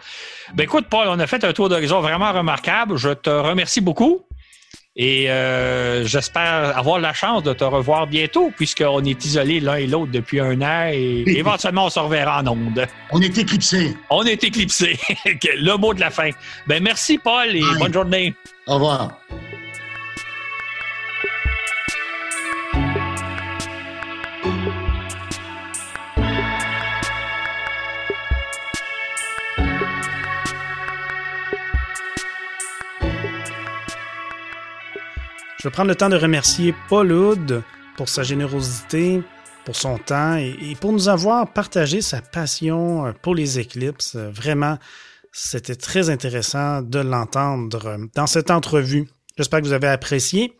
[0.54, 2.96] Ben écoute, Paul, on a fait un tour d'horizon vraiment remarquable.
[2.96, 4.22] Je te remercie beaucoup.
[4.94, 9.86] Et euh, j'espère avoir la chance de te revoir bientôt, puisqu'on est isolés l'un et
[9.86, 12.86] l'autre depuis un an et éventuellement on se reverra en ondes.
[13.10, 13.96] On est éclipsé.
[14.10, 14.98] On est éclipsés.
[15.24, 16.30] Le mot de la fin.
[16.66, 18.34] Ben merci, Paul, et bonne journée.
[18.66, 19.18] Au revoir.
[35.62, 37.62] Je vais prendre le temps de remercier Paul Hood
[37.96, 39.22] pour sa générosité,
[39.64, 44.16] pour son temps et, pour nous avoir partagé sa passion euh, pour les éclipses.
[44.16, 44.76] Euh, Vraiment,
[45.30, 49.08] c'était très intéressant de l'entendre euh, dans cette entrevue.
[49.38, 50.58] J'espère que vous avez apprécié.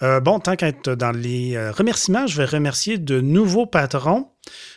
[0.00, 4.32] Bon, tant qu'à être dans les remerciements, je vais remercier de nouveaux patrons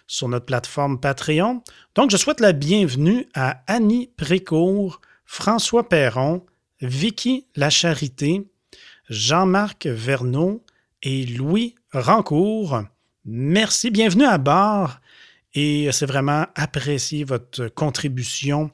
[0.05, 1.63] sur notre plateforme Patreon.
[1.95, 6.45] Donc, je souhaite la bienvenue à Annie Précourt, François Perron,
[6.79, 8.45] Vicky Lacharité,
[9.09, 10.63] Jean-Marc Verneau
[11.03, 12.83] et Louis Rancourt.
[13.25, 14.97] Merci, bienvenue à bord
[15.53, 18.71] et c'est vraiment apprécié votre contribution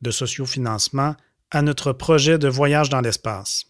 [0.00, 1.16] de sociofinancement
[1.50, 3.66] à notre projet de voyage dans l'espace.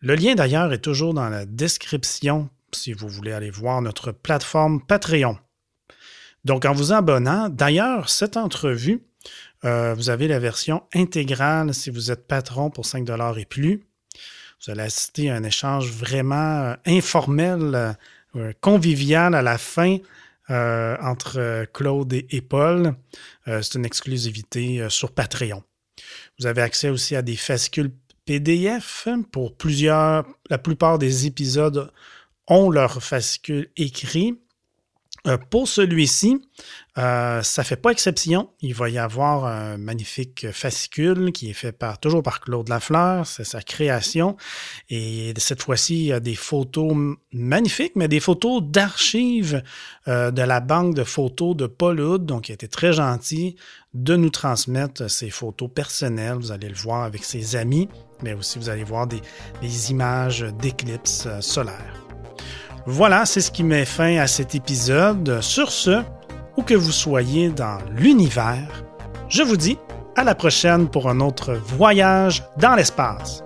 [0.00, 4.80] Le lien d'ailleurs est toujours dans la description si vous voulez aller voir notre plateforme
[4.84, 5.38] Patreon.
[6.44, 9.04] Donc en vous abonnant, d'ailleurs, cette entrevue,
[9.64, 13.06] euh, vous avez la version intégrale si vous êtes patron pour 5
[13.36, 13.84] et plus.
[14.64, 17.96] Vous allez assister à un échange vraiment euh, informel,
[18.36, 19.98] euh, convivial à la fin
[20.50, 22.94] euh, entre euh, Claude et, Paul.
[23.48, 25.62] Euh, C'est une exclusivité euh, sur Patreon.
[26.38, 27.92] Vous avez accès aussi à des fascicules
[28.24, 30.24] PDF pour plusieurs.
[30.48, 31.90] La plupart des épisodes
[32.46, 34.38] ont leur fascicule écrit.
[35.28, 36.42] Euh, pour celui-ci,
[36.98, 38.50] euh, ça ne fait pas exception.
[38.60, 43.24] Il va y avoir un magnifique fascicule qui est fait par, toujours par Claude Lafleur.
[43.24, 44.36] C'est sa création.
[44.90, 46.92] Et cette fois-ci, il y a des photos
[47.32, 49.62] magnifiques, mais des photos d'archives
[50.08, 52.26] euh, de la banque de photos de Paul Hood.
[52.26, 53.54] Donc, il a été très gentil
[53.94, 56.34] de nous transmettre ces photos personnelles.
[56.34, 57.88] Vous allez le voir avec ses amis,
[58.24, 59.20] mais aussi vous allez voir des,
[59.60, 62.01] des images d'éclipses solaires.
[62.86, 65.40] Voilà, c'est ce qui met fin à cet épisode.
[65.40, 66.02] Sur ce,
[66.56, 68.84] où que vous soyez dans l'univers,
[69.28, 69.78] je vous dis
[70.16, 73.44] à la prochaine pour un autre voyage dans l'espace.